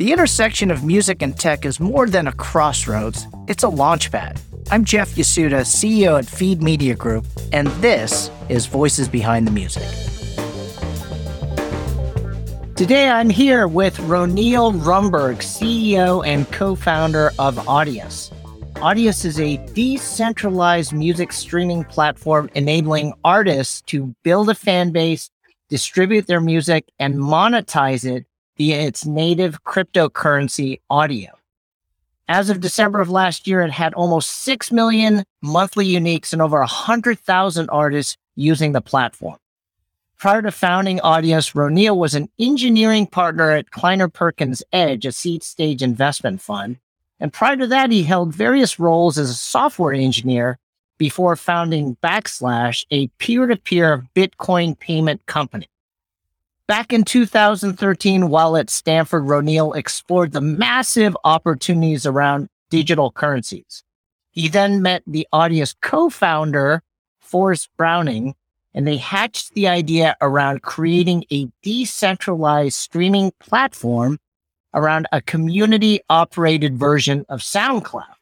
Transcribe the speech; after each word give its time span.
The 0.00 0.12
intersection 0.12 0.70
of 0.70 0.82
music 0.82 1.20
and 1.20 1.38
tech 1.38 1.66
is 1.66 1.78
more 1.78 2.08
than 2.08 2.26
a 2.26 2.32
crossroads, 2.32 3.26
it's 3.48 3.64
a 3.64 3.66
launchpad. 3.66 4.40
I'm 4.70 4.82
Jeff 4.82 5.10
Yasuda, 5.10 5.60
CEO 5.60 6.18
at 6.18 6.24
Feed 6.24 6.62
Media 6.62 6.94
Group, 6.94 7.26
and 7.52 7.66
this 7.82 8.30
is 8.48 8.64
Voices 8.64 9.08
Behind 9.08 9.46
the 9.46 9.50
Music. 9.50 9.82
Today 12.76 13.10
I'm 13.10 13.28
here 13.28 13.68
with 13.68 13.98
Roneil 13.98 14.72
Rumberg, 14.80 15.40
CEO 15.40 16.26
and 16.26 16.50
co 16.50 16.74
founder 16.74 17.30
of 17.38 17.56
Audius. 17.66 18.32
Audius 18.76 19.26
is 19.26 19.38
a 19.38 19.58
decentralized 19.74 20.94
music 20.94 21.30
streaming 21.30 21.84
platform 21.84 22.48
enabling 22.54 23.12
artists 23.22 23.82
to 23.82 24.14
build 24.22 24.48
a 24.48 24.54
fan 24.54 24.92
base, 24.92 25.28
distribute 25.68 26.26
their 26.26 26.40
music, 26.40 26.86
and 26.98 27.16
monetize 27.16 28.10
it 28.10 28.24
via 28.60 28.78
its 28.78 29.06
native 29.06 29.64
cryptocurrency 29.64 30.80
audio. 30.90 31.30
As 32.28 32.50
of 32.50 32.60
December 32.60 33.00
of 33.00 33.08
last 33.08 33.46
year, 33.46 33.62
it 33.62 33.70
had 33.70 33.94
almost 33.94 34.28
6 34.44 34.70
million 34.70 35.24
monthly 35.40 35.86
uniques 35.86 36.34
and 36.34 36.42
over 36.42 36.58
100,000 36.58 37.70
artists 37.70 38.18
using 38.36 38.72
the 38.72 38.82
platform. 38.82 39.38
Prior 40.18 40.42
to 40.42 40.50
founding 40.50 40.98
Audius, 40.98 41.54
Roneil 41.54 41.96
was 41.96 42.14
an 42.14 42.28
engineering 42.38 43.06
partner 43.06 43.50
at 43.50 43.70
Kleiner 43.70 44.08
Perkins 44.08 44.62
Edge, 44.74 45.06
a 45.06 45.12
seed 45.12 45.42
stage 45.42 45.82
investment 45.82 46.42
fund. 46.42 46.76
And 47.18 47.32
prior 47.32 47.56
to 47.56 47.66
that, 47.68 47.90
he 47.90 48.02
held 48.02 48.34
various 48.34 48.78
roles 48.78 49.16
as 49.16 49.30
a 49.30 49.34
software 49.34 49.94
engineer 49.94 50.58
before 50.98 51.34
founding 51.34 51.96
Backslash, 52.02 52.84
a 52.90 53.06
peer 53.16 53.46
to 53.46 53.56
peer 53.56 54.04
Bitcoin 54.14 54.78
payment 54.78 55.24
company. 55.24 55.70
Back 56.70 56.92
in 56.92 57.02
2013, 57.02 58.28
while 58.28 58.56
at 58.56 58.70
Stanford, 58.70 59.24
Roneil 59.24 59.74
explored 59.74 60.30
the 60.30 60.40
massive 60.40 61.16
opportunities 61.24 62.06
around 62.06 62.48
digital 62.70 63.10
currencies. 63.10 63.82
He 64.30 64.46
then 64.46 64.80
met 64.80 65.02
the 65.04 65.26
Audius 65.32 65.74
co-founder, 65.82 66.84
Forrest 67.18 67.70
Browning, 67.76 68.36
and 68.72 68.86
they 68.86 68.98
hatched 68.98 69.54
the 69.54 69.66
idea 69.66 70.16
around 70.20 70.62
creating 70.62 71.24
a 71.32 71.48
decentralized 71.64 72.76
streaming 72.76 73.32
platform 73.40 74.20
around 74.72 75.08
a 75.10 75.20
community 75.20 75.98
operated 76.08 76.78
version 76.78 77.26
of 77.28 77.40
SoundCloud. 77.40 78.14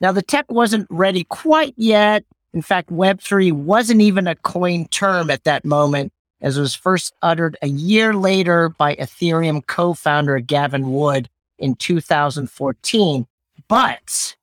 Now, 0.00 0.12
the 0.12 0.22
tech 0.22 0.50
wasn't 0.50 0.86
ready 0.88 1.24
quite 1.24 1.74
yet. 1.76 2.24
In 2.54 2.62
fact, 2.62 2.88
Web3 2.88 3.52
wasn't 3.52 4.00
even 4.00 4.26
a 4.26 4.34
coined 4.34 4.90
term 4.90 5.28
at 5.28 5.44
that 5.44 5.66
moment, 5.66 6.13
as 6.44 6.58
it 6.58 6.60
was 6.60 6.74
first 6.74 7.14
uttered 7.22 7.56
a 7.62 7.68
year 7.68 8.12
later 8.12 8.68
by 8.68 8.94
Ethereum 8.96 9.66
co 9.66 9.94
founder 9.94 10.38
Gavin 10.40 10.92
Wood 10.92 11.30
in 11.58 11.74
2014. 11.74 13.26
But 13.66 14.36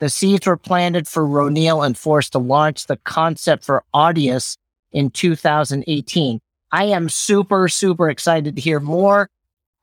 the 0.00 0.08
seeds 0.08 0.48
were 0.48 0.56
planted 0.56 1.06
for 1.06 1.22
Roneil 1.22 1.86
and 1.86 1.96
Forrest 1.96 2.32
to 2.32 2.40
launch 2.40 2.88
the 2.88 2.96
concept 2.96 3.64
for 3.64 3.84
Audius 3.94 4.58
in 4.90 5.10
2018. 5.10 6.40
I 6.72 6.84
am 6.86 7.08
super, 7.08 7.68
super 7.68 8.10
excited 8.10 8.56
to 8.56 8.60
hear 8.60 8.80
more 8.80 9.30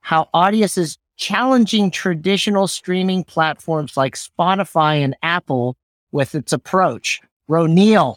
how 0.02 0.28
Audius 0.34 0.76
is 0.76 0.98
challenging 1.16 1.90
traditional 1.90 2.68
streaming 2.68 3.24
platforms 3.24 3.96
like 3.96 4.14
Spotify 4.14 5.02
and 5.02 5.16
Apple 5.22 5.76
with 6.10 6.34
its 6.34 6.52
approach. 6.52 7.22
Roneil, 7.48 8.16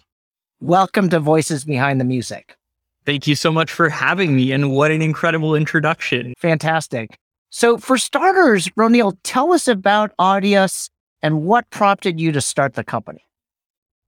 welcome 0.60 1.10
to 1.10 1.22
Voices 1.22 1.64
Behind 1.64 2.02
the 2.02 2.06
Music. 2.06 2.58
Thank 3.06 3.28
you 3.28 3.36
so 3.36 3.52
much 3.52 3.72
for 3.72 3.90
having 3.90 4.36
me, 4.36 4.52
and 4.52 4.72
what 4.72 4.92
an 4.92 5.02
incredible 5.02 5.56
introduction. 5.56 6.34
Fantastic. 6.40 7.18
So, 7.50 7.78
for 7.78 7.98
starters, 7.98 8.68
Roneil, 8.70 9.18
tell 9.24 9.54
us 9.54 9.68
about 9.68 10.12
Audius 10.20 10.90
and 11.22 11.44
what 11.44 11.70
prompted 11.70 12.20
you 12.20 12.32
to 12.32 12.42
start 12.42 12.74
the 12.74 12.84
company. 12.84 13.26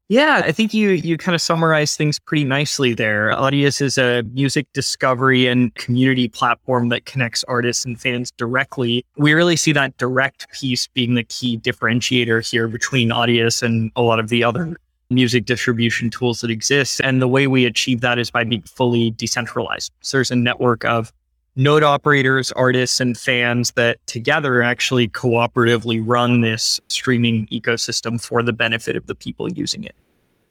Yeah, 0.09 0.41
I 0.45 0.53
think 0.53 0.73
you 0.73 0.91
you 0.91 1.17
kind 1.17 1.35
of 1.35 1.41
summarized 1.41 1.97
things 1.97 2.17
pretty 2.17 2.45
nicely 2.45 2.93
there. 2.93 3.31
Audius 3.31 3.81
is 3.81 3.97
a 3.97 4.23
music 4.33 4.65
discovery 4.73 5.47
and 5.47 5.75
community 5.75 6.29
platform 6.29 6.87
that 6.89 7.05
connects 7.05 7.43
artists 7.43 7.83
and 7.83 7.99
fans 7.99 8.31
directly. 8.31 9.05
We 9.17 9.33
really 9.33 9.57
see 9.57 9.73
that 9.73 9.97
direct 9.97 10.49
piece 10.53 10.87
being 10.87 11.15
the 11.15 11.25
key 11.25 11.57
differentiator 11.57 12.49
here 12.49 12.69
between 12.69 13.09
Audius 13.09 13.61
and 13.61 13.91
a 13.97 14.01
lot 14.01 14.19
of 14.19 14.29
the 14.29 14.45
other 14.45 14.77
music 15.09 15.45
distribution 15.45 16.09
tools 16.09 16.41
that 16.41 16.51
exist. 16.51 17.01
And 17.03 17.21
the 17.21 17.27
way 17.27 17.47
we 17.47 17.65
achieve 17.65 18.01
that 18.01 18.19
is 18.19 18.29
by 18.29 18.43
being 18.43 18.61
fully 18.63 19.11
decentralized. 19.11 19.91
So 20.01 20.17
there's 20.17 20.31
a 20.31 20.35
network 20.35 20.83
of 20.85 21.13
node 21.55 21.83
operators, 21.83 22.51
artists, 22.53 22.99
and 22.99 23.17
fans 23.17 23.71
that 23.71 24.05
together 24.05 24.61
actually 24.61 25.09
cooperatively 25.09 26.01
run 26.05 26.41
this 26.41 26.79
streaming 26.87 27.47
ecosystem 27.47 28.21
for 28.21 28.43
the 28.43 28.53
benefit 28.53 28.95
of 28.95 29.07
the 29.07 29.15
people 29.15 29.51
using 29.51 29.83
it. 29.83 29.95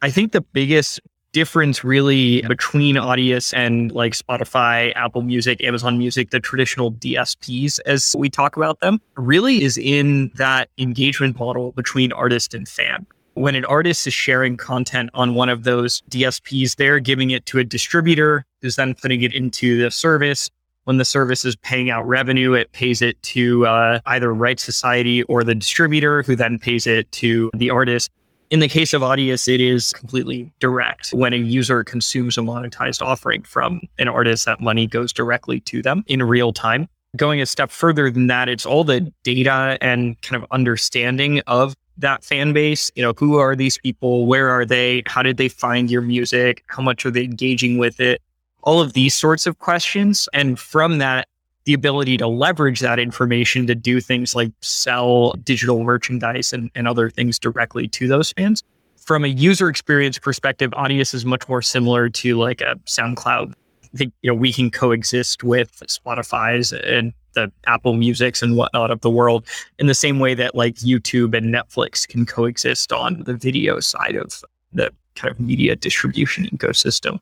I 0.03 0.11
think 0.11 0.33
the 0.33 0.41
biggest 0.41 1.01
difference 1.33 1.85
really 1.85 2.41
between 2.43 2.97
Audius 2.97 3.55
and 3.55 3.93
like 3.93 4.15
Spotify, 4.15 4.93
Apple 4.97 5.23
Music, 5.23 5.63
Amazon 5.63 5.99
Music, 5.99 6.31
the 6.31 6.41
traditional 6.41 6.93
DSPs 6.93 7.79
as 7.85 8.17
we 8.19 8.31
talk 8.31 8.57
about 8.57 8.81
them, 8.81 9.01
really 9.17 9.63
is 9.63 9.77
in 9.77 10.31
that 10.37 10.71
engagement 10.79 11.39
model 11.39 11.73
between 11.73 12.11
artist 12.13 12.55
and 12.55 12.67
fan 12.67 13.07
when 13.37 13.55
an 13.55 13.67
artist 13.67 14.07
is 14.07 14.15
sharing 14.15 14.57
content 14.57 15.11
on 15.13 15.35
one 15.35 15.51
of 15.51 15.65
those 15.65 16.01
DSPs, 16.11 16.77
they're 16.77 16.99
giving 16.99 17.31
it 17.31 17.45
to 17.47 17.59
a 17.59 17.65
distributor 17.65 18.47
who's 18.63 18.77
then 18.77 18.95
putting 18.95 19.23
it 19.23 19.35
into 19.35 19.83
the 19.83 19.91
service. 19.91 20.51
When 20.85 20.97
the 20.97 21.05
service 21.05 21.45
is 21.45 21.55
paying 21.57 21.91
out 21.91 22.07
revenue, 22.09 22.55
it 22.55 22.73
pays 22.73 23.03
it 23.03 23.23
to 23.25 23.67
uh, 23.67 24.01
either 24.07 24.33
Right 24.33 24.59
Society 24.59 25.23
or 25.25 25.45
the 25.45 25.55
distributor, 25.55 26.23
who 26.23 26.35
then 26.35 26.59
pays 26.59 26.87
it 26.87 27.13
to 27.13 27.51
the 27.55 27.69
artist. 27.69 28.11
In 28.49 28.61
the 28.61 28.69
case 28.69 28.95
of 28.95 29.03
Audius, 29.03 29.53
it 29.53 29.61
is 29.61 29.93
completely 29.93 30.51
direct. 30.59 31.11
When 31.11 31.35
a 31.35 31.37
user 31.37 31.85
consumes 31.85 32.39
a 32.39 32.41
monetized 32.41 33.03
offering 33.03 33.43
from 33.43 33.83
an 33.99 34.09
artist, 34.09 34.47
that 34.47 34.61
money 34.61 34.87
goes 34.87 35.13
directly 35.13 35.61
to 35.61 35.83
them 35.83 36.05
in 36.07 36.23
real 36.23 36.55
time. 36.55 36.89
Going 37.17 37.43
a 37.43 37.47
step 37.47 37.71
further 37.71 38.11
than 38.11 38.29
that, 38.29 38.49
it's 38.49 38.65
all 38.65 38.85
the 38.85 39.13
data 39.25 39.77
and 39.83 40.21
kind 40.23 40.43
of 40.43 40.49
understanding 40.53 41.43
of 41.47 41.75
that 41.99 42.25
fan 42.25 42.53
base? 42.53 42.91
You 42.95 43.03
know, 43.03 43.13
who 43.17 43.39
are 43.39 43.57
these 43.57 43.79
people? 43.79 44.27
Where 44.27 44.49
are 44.51 44.65
they? 44.65 45.03
How 45.07 45.23
did 45.23 45.37
they 45.37 45.49
find 45.49 45.91
your 45.91 46.03
music? 46.03 46.65
How 46.67 46.83
much 46.83 47.05
are 47.07 47.11
they 47.11 47.25
engaging 47.25 47.79
with 47.79 48.01
it? 48.01 48.21
All 48.63 48.81
of 48.81 48.93
these 48.93 49.15
sorts 49.15 49.47
of 49.47 49.59
questions. 49.59 50.29
And 50.33 50.59
from 50.59 50.99
that, 50.99 51.29
the 51.65 51.75
ability 51.75 52.17
to 52.17 52.29
leverage 52.29 52.81
that 52.81 52.99
information 52.99 53.67
to 53.67 53.75
do 53.75 54.01
things 54.01 54.35
like 54.35 54.53
sell 54.61 55.33
digital 55.43 55.83
merchandise 55.83 56.53
and, 56.53 56.71
and 56.75 56.87
other 56.87 57.11
things 57.11 57.39
directly 57.39 57.89
to 57.89 58.09
those 58.09 58.33
fans. 58.33 58.63
From 58.97 59.25
a 59.25 59.29
user 59.29 59.69
experience 59.69 60.19
perspective, 60.19 60.71
Audius 60.73 61.13
is 61.13 61.25
much 61.25 61.49
more 61.49 61.63
similar 61.63 62.09
to 62.09 62.37
like 62.39 62.61
a 62.61 62.77
SoundCloud. 62.87 63.53
I 63.83 63.97
think, 63.97 64.13
you 64.23 64.31
know, 64.31 64.35
we 64.35 64.53
can 64.53 64.71
coexist 64.71 65.43
with 65.43 65.83
Spotify's 65.87 66.73
and 66.73 67.13
the 67.37 67.53
Apple 67.69 67.93
Musics 67.95 68.43
and 68.43 68.57
whatnot 68.57 68.91
of 68.91 69.01
the 69.03 69.11
world 69.11 69.47
in 69.79 69.87
the 69.87 69.95
same 69.95 70.19
way 70.19 70.35
that 70.35 70.57
like 70.57 70.75
YouTube 70.77 71.37
and 71.37 71.55
Netflix 71.55 72.09
can 72.09 72.27
coexist 72.27 72.93
on 72.93 73.23
the 73.23 73.35
video 73.35 73.79
side 73.79 74.17
of 74.17 74.43
the 74.73 74.91
kind 75.15 75.31
of 75.31 75.39
media 75.39 75.77
distribution 75.77 76.47
ecosystem. 76.47 77.21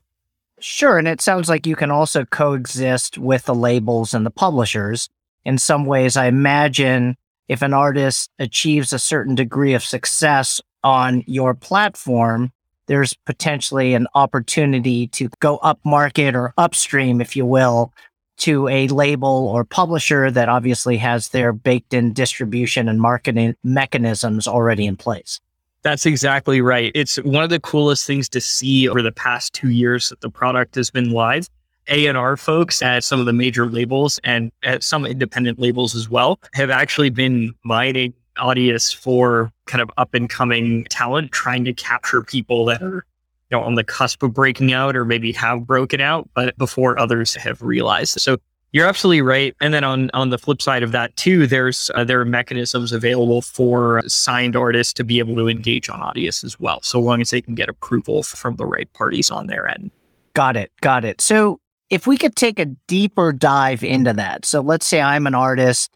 Sure. 0.59 0.97
And 0.97 1.07
it 1.07 1.21
sounds 1.21 1.49
like 1.49 1.67
you 1.67 1.75
can 1.75 1.91
also 1.91 2.25
coexist 2.25 3.17
with 3.17 3.45
the 3.45 3.53
labels 3.53 4.13
and 4.13 4.25
the 4.25 4.31
publishers. 4.31 5.09
In 5.43 5.57
some 5.57 5.85
ways, 5.85 6.17
I 6.17 6.25
imagine 6.25 7.17
if 7.47 7.61
an 7.61 7.73
artist 7.73 8.31
achieves 8.39 8.93
a 8.93 8.99
certain 8.99 9.35
degree 9.35 9.73
of 9.73 9.83
success 9.83 10.61
on 10.83 11.23
your 11.27 11.53
platform, 11.53 12.51
there's 12.87 13.13
potentially 13.25 13.93
an 13.93 14.07
opportunity 14.15 15.07
to 15.07 15.29
go 15.39 15.57
up 15.57 15.79
market 15.83 16.35
or 16.35 16.53
upstream, 16.57 17.19
if 17.19 17.35
you 17.35 17.45
will, 17.45 17.93
to 18.37 18.67
a 18.67 18.87
label 18.89 19.47
or 19.47 19.63
publisher 19.63 20.29
that 20.31 20.49
obviously 20.49 20.97
has 20.97 21.29
their 21.29 21.53
baked 21.53 21.93
in 21.93 22.13
distribution 22.13 22.89
and 22.89 22.99
marketing 22.99 23.55
mechanisms 23.63 24.47
already 24.47 24.85
in 24.85 24.97
place. 24.97 25.39
That's 25.83 26.05
exactly 26.05 26.61
right. 26.61 26.91
It's 26.95 27.17
one 27.17 27.43
of 27.43 27.49
the 27.49 27.59
coolest 27.59 28.07
things 28.07 28.27
to 28.29 28.41
see 28.41 28.89
over 28.89 29.01
the 29.01 29.11
past 29.11 29.53
two 29.53 29.69
years 29.69 30.09
that 30.09 30.21
the 30.21 30.29
product 30.29 30.75
has 30.75 30.89
been 30.89 31.11
live. 31.11 31.47
A&R 31.87 32.35
folks 32.35 32.81
at 32.81 33.03
some 33.03 33.19
of 33.19 33.27
the 33.27 33.33
major 33.33 33.67
labels 33.67 34.19
and 34.23 34.51
at 34.63 34.83
some 34.83 35.05
independent 35.05 35.59
labels 35.59 35.93
as 35.93 36.09
well 36.09 36.39
have 36.53 36.71
actually 36.71 37.11
been 37.11 37.53
mining 37.63 38.13
Audius 38.37 38.93
for 38.93 39.51
kind 39.67 39.81
of 39.81 39.91
up 39.97 40.13
and 40.13 40.29
coming 40.29 40.85
talent, 40.85 41.31
trying 41.31 41.63
to 41.65 41.73
capture 41.73 42.23
people 42.23 42.65
that 42.65 42.81
are 42.81 43.05
you 43.51 43.57
know, 43.57 43.63
on 43.63 43.75
the 43.75 43.83
cusp 43.83 44.23
of 44.23 44.33
breaking 44.33 44.73
out 44.73 44.95
or 44.95 45.05
maybe 45.05 45.31
have 45.33 45.65
broken 45.65 46.01
out, 46.01 46.29
but 46.33 46.57
before 46.57 46.99
others 46.99 47.35
have 47.35 47.61
realized. 47.61 48.19
So 48.19 48.37
you're 48.71 48.87
absolutely 48.87 49.21
right. 49.21 49.55
And 49.61 49.73
then 49.73 49.83
on 49.83 50.09
on 50.13 50.31
the 50.31 50.37
flip 50.37 50.61
side 50.61 50.83
of 50.83 50.91
that 50.91 51.15
too, 51.15 51.47
there's 51.47 51.89
uh, 51.95 52.03
there 52.03 52.19
are 52.19 52.25
mechanisms 52.25 52.91
available 52.91 53.41
for 53.41 54.01
signed 54.07 54.55
artists 54.55 54.91
to 54.93 55.03
be 55.03 55.19
able 55.19 55.35
to 55.35 55.47
engage 55.47 55.89
on 55.89 56.01
Audius 56.01 56.43
as 56.43 56.59
well, 56.59 56.81
so 56.81 56.99
long 56.99 57.21
as 57.21 57.29
they 57.29 57.41
can 57.41 57.55
get 57.55 57.69
approval 57.69 58.23
from 58.23 58.57
the 58.57 58.65
right 58.65 58.91
parties 58.93 59.31
on 59.31 59.47
their 59.47 59.67
end. 59.67 59.91
Got 60.33 60.57
it. 60.57 60.71
Got 60.81 61.05
it. 61.05 61.21
So 61.21 61.61
if 61.89 62.07
we 62.07 62.17
could 62.17 62.35
take 62.35 62.59
a 62.59 62.65
deeper 62.65 63.31
dive 63.31 63.83
into 63.83 64.13
that. 64.13 64.45
So 64.45 64.61
let's 64.61 64.85
say 64.85 65.01
I'm 65.01 65.27
an 65.27 65.35
artist, 65.35 65.95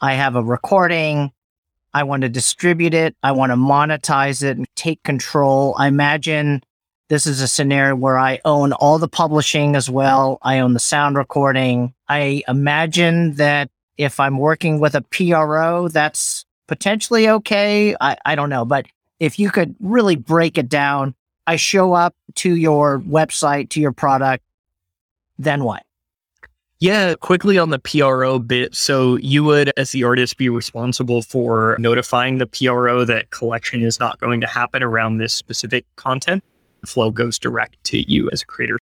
I 0.00 0.14
have 0.14 0.36
a 0.36 0.42
recording, 0.42 1.32
I 1.92 2.02
want 2.02 2.22
to 2.22 2.28
distribute 2.28 2.94
it, 2.94 3.16
I 3.22 3.32
want 3.32 3.50
to 3.50 3.56
monetize 3.56 4.42
it 4.42 4.56
and 4.56 4.66
take 4.76 5.02
control. 5.02 5.74
I 5.78 5.88
imagine 5.88 6.62
this 7.08 7.26
is 7.26 7.40
a 7.40 7.48
scenario 7.48 7.94
where 7.96 8.18
I 8.18 8.40
own 8.44 8.72
all 8.72 8.98
the 8.98 9.08
publishing 9.08 9.76
as 9.76 9.90
well. 9.90 10.38
I 10.42 10.60
own 10.60 10.72
the 10.72 10.80
sound 10.80 11.16
recording. 11.16 11.94
I 12.08 12.42
imagine 12.48 13.34
that 13.34 13.70
if 13.98 14.18
I'm 14.18 14.38
working 14.38 14.80
with 14.80 14.94
a 14.94 15.02
PRO, 15.02 15.88
that's 15.88 16.46
potentially 16.66 17.28
okay. 17.28 17.94
I, 18.00 18.16
I 18.24 18.34
don't 18.34 18.48
know. 18.48 18.64
But 18.64 18.86
if 19.20 19.38
you 19.38 19.50
could 19.50 19.74
really 19.80 20.16
break 20.16 20.56
it 20.56 20.68
down, 20.68 21.14
I 21.46 21.56
show 21.56 21.92
up 21.92 22.14
to 22.36 22.56
your 22.56 23.00
website, 23.00 23.68
to 23.70 23.80
your 23.80 23.92
product, 23.92 24.42
then 25.38 25.62
what? 25.64 25.82
Yeah, 26.80 27.14
quickly 27.14 27.58
on 27.58 27.70
the 27.70 27.78
PRO 27.78 28.38
bit. 28.38 28.74
So 28.74 29.16
you 29.16 29.44
would, 29.44 29.72
as 29.76 29.92
the 29.92 30.04
artist, 30.04 30.36
be 30.36 30.48
responsible 30.48 31.22
for 31.22 31.76
notifying 31.78 32.38
the 32.38 32.46
PRO 32.46 33.04
that 33.04 33.30
collection 33.30 33.82
is 33.82 34.00
not 34.00 34.18
going 34.20 34.40
to 34.40 34.46
happen 34.46 34.82
around 34.82 35.18
this 35.18 35.32
specific 35.32 35.84
content. 35.96 36.42
Flow 36.86 37.10
goes 37.10 37.38
direct 37.38 37.82
to 37.84 38.10
you 38.10 38.30
as 38.30 38.42
a 38.42 38.46
creator. 38.46 38.78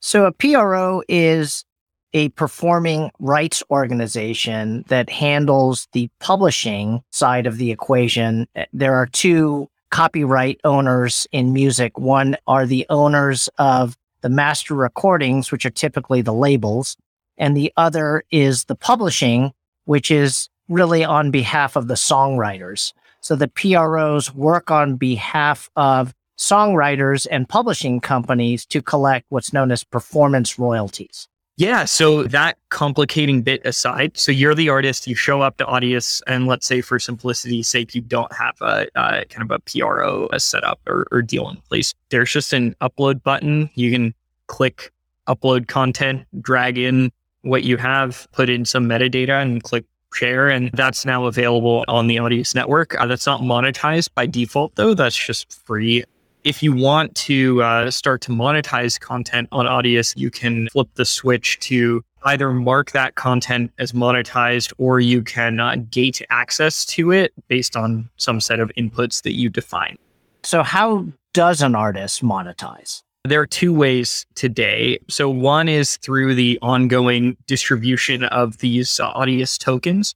So 0.00 0.26
a 0.26 0.32
PRO 0.32 1.02
is 1.08 1.64
a 2.12 2.28
performing 2.30 3.10
rights 3.20 3.62
organization 3.70 4.84
that 4.88 5.08
handles 5.08 5.88
the 5.92 6.10
publishing 6.20 7.02
side 7.10 7.46
of 7.46 7.56
the 7.56 7.70
equation. 7.70 8.46
There 8.72 8.94
are 8.94 9.06
two 9.06 9.68
copyright 9.90 10.60
owners 10.64 11.26
in 11.32 11.52
music. 11.52 11.98
One 11.98 12.36
are 12.46 12.66
the 12.66 12.84
owners 12.90 13.48
of 13.58 13.96
the 14.20 14.28
master 14.28 14.74
recordings, 14.74 15.50
which 15.50 15.64
are 15.64 15.70
typically 15.70 16.22
the 16.22 16.34
labels, 16.34 16.96
and 17.38 17.56
the 17.56 17.72
other 17.76 18.24
is 18.30 18.64
the 18.64 18.74
publishing, 18.74 19.52
which 19.84 20.10
is 20.10 20.48
really 20.68 21.04
on 21.04 21.30
behalf 21.30 21.76
of 21.76 21.88
the 21.88 21.94
songwriters. 21.94 22.92
So 23.20 23.36
the 23.36 23.48
PROs 23.48 24.34
work 24.34 24.70
on 24.70 24.96
behalf 24.96 25.70
of 25.76 26.14
songwriters 26.42 27.24
and 27.30 27.48
publishing 27.48 28.00
companies 28.00 28.66
to 28.66 28.82
collect 28.82 29.26
what's 29.28 29.52
known 29.52 29.70
as 29.70 29.84
performance 29.84 30.58
royalties. 30.58 31.28
Yeah. 31.56 31.84
So 31.84 32.24
that 32.24 32.58
complicating 32.70 33.42
bit 33.42 33.64
aside, 33.64 34.16
so 34.18 34.32
you're 34.32 34.54
the 34.54 34.68
artist, 34.68 35.06
you 35.06 35.14
show 35.14 35.40
up 35.42 35.58
to 35.58 35.64
Audius, 35.64 36.20
and 36.26 36.48
let's 36.48 36.66
say 36.66 36.80
for 36.80 36.98
simplicity's 36.98 37.68
sake, 37.68 37.94
you 37.94 38.00
don't 38.00 38.32
have 38.32 38.56
a, 38.60 38.86
a 38.96 39.24
kind 39.26 39.48
of 39.48 39.50
a 39.52 39.60
PRO 39.60 40.28
a 40.32 40.40
setup 40.40 40.80
or, 40.88 41.06
or 41.12 41.22
deal 41.22 41.48
in 41.48 41.56
place. 41.68 41.94
There's 42.08 42.32
just 42.32 42.52
an 42.52 42.74
upload 42.80 43.22
button. 43.22 43.70
You 43.74 43.92
can 43.92 44.12
click 44.48 44.90
upload 45.28 45.68
content, 45.68 46.26
drag 46.40 46.76
in 46.76 47.12
what 47.42 47.62
you 47.62 47.76
have, 47.76 48.26
put 48.32 48.50
in 48.50 48.64
some 48.64 48.88
metadata, 48.88 49.40
and 49.40 49.62
click 49.62 49.84
share. 50.12 50.48
And 50.48 50.70
that's 50.72 51.04
now 51.04 51.26
available 51.26 51.84
on 51.86 52.08
the 52.08 52.16
Audius 52.16 52.54
network. 52.54 53.00
Uh, 53.00 53.06
that's 53.06 53.26
not 53.26 53.42
monetized 53.42 54.08
by 54.14 54.26
default, 54.26 54.74
though. 54.74 54.94
That's 54.94 55.16
just 55.16 55.52
free 55.52 56.04
if 56.44 56.62
you 56.62 56.72
want 56.72 57.14
to 57.14 57.62
uh, 57.62 57.90
start 57.90 58.20
to 58.22 58.32
monetize 58.32 58.98
content 58.98 59.48
on 59.52 59.66
Audius, 59.66 60.14
you 60.16 60.30
can 60.30 60.68
flip 60.70 60.88
the 60.94 61.04
switch 61.04 61.58
to 61.60 62.04
either 62.24 62.52
mark 62.52 62.92
that 62.92 63.14
content 63.14 63.72
as 63.78 63.92
monetized 63.92 64.72
or 64.78 65.00
you 65.00 65.22
can 65.22 65.60
uh, 65.60 65.76
gate 65.90 66.22
access 66.30 66.84
to 66.86 67.10
it 67.12 67.32
based 67.48 67.76
on 67.76 68.08
some 68.16 68.40
set 68.40 68.60
of 68.60 68.70
inputs 68.76 69.22
that 69.22 69.34
you 69.34 69.48
define. 69.48 69.96
So, 70.42 70.62
how 70.62 71.06
does 71.32 71.62
an 71.62 71.74
artist 71.74 72.22
monetize? 72.22 73.02
There 73.24 73.40
are 73.40 73.46
two 73.46 73.72
ways 73.72 74.26
today. 74.34 74.98
So, 75.08 75.30
one 75.30 75.68
is 75.68 75.96
through 75.98 76.34
the 76.34 76.58
ongoing 76.60 77.36
distribution 77.46 78.24
of 78.24 78.58
these 78.58 78.98
uh, 78.98 79.12
Audius 79.12 79.58
tokens. 79.58 80.14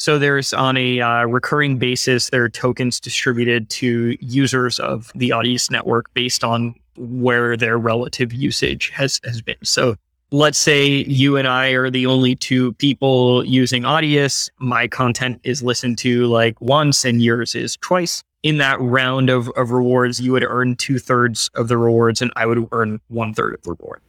So 0.00 0.18
there's 0.18 0.54
on 0.54 0.78
a 0.78 1.02
uh, 1.02 1.24
recurring 1.24 1.76
basis, 1.76 2.30
there 2.30 2.42
are 2.42 2.48
tokens 2.48 3.00
distributed 3.00 3.68
to 3.68 4.16
users 4.18 4.80
of 4.80 5.12
the 5.14 5.28
Audius 5.28 5.70
network 5.70 6.12
based 6.14 6.42
on 6.42 6.74
where 6.96 7.54
their 7.54 7.76
relative 7.76 8.32
usage 8.32 8.88
has, 8.94 9.20
has 9.24 9.42
been. 9.42 9.56
So 9.62 9.96
let's 10.30 10.56
say 10.56 10.86
you 10.88 11.36
and 11.36 11.46
I 11.46 11.72
are 11.72 11.90
the 11.90 12.06
only 12.06 12.34
two 12.34 12.72
people 12.74 13.44
using 13.44 13.82
Audius. 13.82 14.48
My 14.58 14.88
content 14.88 15.38
is 15.44 15.62
listened 15.62 15.98
to 15.98 16.24
like 16.28 16.58
once 16.62 17.04
and 17.04 17.20
yours 17.20 17.54
is 17.54 17.76
twice. 17.82 18.22
In 18.42 18.56
that 18.56 18.80
round 18.80 19.28
of, 19.28 19.50
of 19.50 19.70
rewards, 19.70 20.18
you 20.18 20.32
would 20.32 20.44
earn 20.44 20.76
two 20.76 20.98
thirds 20.98 21.50
of 21.56 21.68
the 21.68 21.76
rewards 21.76 22.22
and 22.22 22.32
I 22.36 22.46
would 22.46 22.66
earn 22.72 23.02
one 23.08 23.34
third 23.34 23.52
of 23.52 23.62
the 23.64 23.72
reward. 23.72 24.00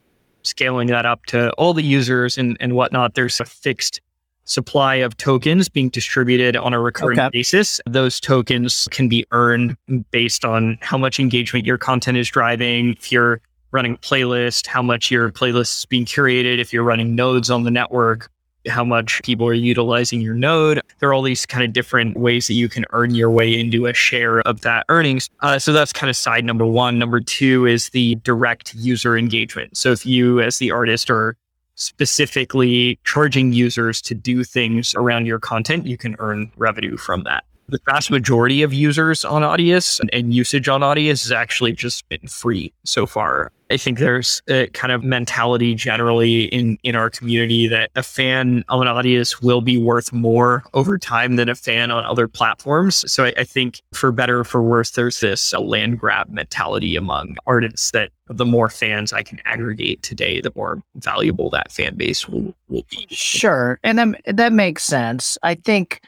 Scaling 0.43 0.87
that 0.87 1.05
up 1.05 1.25
to 1.25 1.51
all 1.55 1.73
the 1.73 1.83
users 1.83 2.37
and, 2.37 2.55
and 2.61 2.77
whatnot, 2.77 3.15
there's 3.15 3.41
a 3.41 3.45
fixed 3.45 3.99
supply 4.45 4.95
of 4.95 5.15
tokens 5.17 5.69
being 5.69 5.89
distributed 5.89 6.55
on 6.55 6.73
a 6.73 6.79
recurring 6.79 7.19
okay. 7.19 7.29
basis. 7.31 7.79
Those 7.85 8.19
tokens 8.19 8.87
can 8.91 9.07
be 9.07 9.25
earned 9.31 9.77
based 10.11 10.43
on 10.45 10.77
how 10.81 10.97
much 10.97 11.19
engagement 11.19 11.65
your 11.65 11.77
content 11.77 12.17
is 12.17 12.29
driving. 12.29 12.91
If 12.93 13.11
you're 13.11 13.41
running 13.71 13.93
a 13.93 13.97
playlist, 13.97 14.67
how 14.67 14.81
much 14.81 15.09
your 15.09 15.31
playlist 15.31 15.79
is 15.79 15.85
being 15.85 16.05
curated, 16.05 16.59
if 16.59 16.73
you're 16.73 16.83
running 16.83 17.15
nodes 17.15 17.49
on 17.49 17.63
the 17.63 17.71
network, 17.71 18.29
how 18.67 18.83
much 18.83 19.21
people 19.23 19.47
are 19.47 19.53
utilizing 19.53 20.21
your 20.21 20.35
node. 20.35 20.81
There 20.99 21.09
are 21.09 21.13
all 21.13 21.23
these 21.23 21.45
kind 21.45 21.63
of 21.63 21.73
different 21.73 22.17
ways 22.17 22.47
that 22.47 22.53
you 22.53 22.69
can 22.69 22.85
earn 22.91 23.15
your 23.15 23.31
way 23.31 23.59
into 23.59 23.87
a 23.87 23.93
share 23.93 24.41
of 24.41 24.61
that 24.61 24.85
earnings. 24.89 25.29
Uh, 25.39 25.57
so 25.57 25.73
that's 25.73 25.91
kind 25.91 26.09
of 26.09 26.15
side 26.15 26.45
number 26.45 26.65
one. 26.65 26.99
Number 26.99 27.19
two 27.19 27.65
is 27.65 27.89
the 27.89 28.15
direct 28.15 28.75
user 28.75 29.17
engagement. 29.17 29.77
So 29.77 29.91
if 29.91 30.05
you, 30.05 30.41
as 30.41 30.59
the 30.59 30.71
artist, 30.71 31.09
are 31.09 31.35
specifically 31.75 32.99
charging 33.03 33.53
users 33.53 34.01
to 34.03 34.15
do 34.15 34.43
things 34.43 34.93
around 34.95 35.25
your 35.25 35.39
content, 35.39 35.85
you 35.85 35.97
can 35.97 36.15
earn 36.19 36.51
revenue 36.57 36.97
from 36.97 37.23
that. 37.23 37.43
The 37.69 37.79
vast 37.85 38.11
majority 38.11 38.63
of 38.63 38.73
users 38.73 39.23
on 39.23 39.43
Audius 39.43 40.01
and, 40.11 40.33
usage 40.33 40.67
on 40.67 40.81
Audius 40.81 41.23
has 41.23 41.31
actually 41.31 41.71
just 41.71 42.07
been 42.09 42.27
free 42.27 42.73
so 42.83 43.05
far. 43.05 43.51
I 43.71 43.77
think 43.77 43.97
mm-hmm. 43.97 44.05
there's 44.05 44.41
a 44.49 44.67
kind 44.67 44.91
of 44.91 45.03
mentality 45.03 45.73
generally 45.75 46.45
in, 46.45 46.77
in 46.83 46.95
our 46.95 47.09
community 47.09 47.67
that 47.67 47.91
a 47.95 48.03
fan 48.03 48.63
on 48.69 48.87
Audius 48.87 49.41
will 49.41 49.61
be 49.61 49.77
worth 49.77 50.11
more 50.11 50.63
over 50.73 50.97
time 50.97 51.37
than 51.37 51.49
a 51.49 51.55
fan 51.55 51.91
on 51.91 52.03
other 52.05 52.27
platforms. 52.27 53.09
So 53.11 53.25
I, 53.25 53.33
I 53.37 53.43
think 53.43 53.81
for 53.93 54.11
better 54.11 54.39
or 54.39 54.43
for 54.43 54.61
worse, 54.61 54.91
there's 54.91 55.19
this 55.19 55.53
uh, 55.53 55.59
land 55.59 55.99
grab 55.99 56.29
mentality 56.29 56.95
among 56.95 57.37
artists 57.47 57.91
that 57.91 58.11
the 58.27 58.45
more 58.45 58.69
fans 58.69 59.13
I 59.13 59.23
can 59.23 59.39
aggregate 59.45 60.03
today, 60.03 60.41
the 60.41 60.51
more 60.55 60.81
valuable 60.95 61.49
that 61.51 61.71
fan 61.71 61.95
base 61.95 62.27
will, 62.27 62.53
will 62.69 62.85
be. 62.89 63.07
Sure. 63.09 63.79
And 63.83 63.97
that, 63.97 64.21
that 64.25 64.53
makes 64.53 64.83
sense. 64.83 65.37
I 65.43 65.55
think 65.55 66.01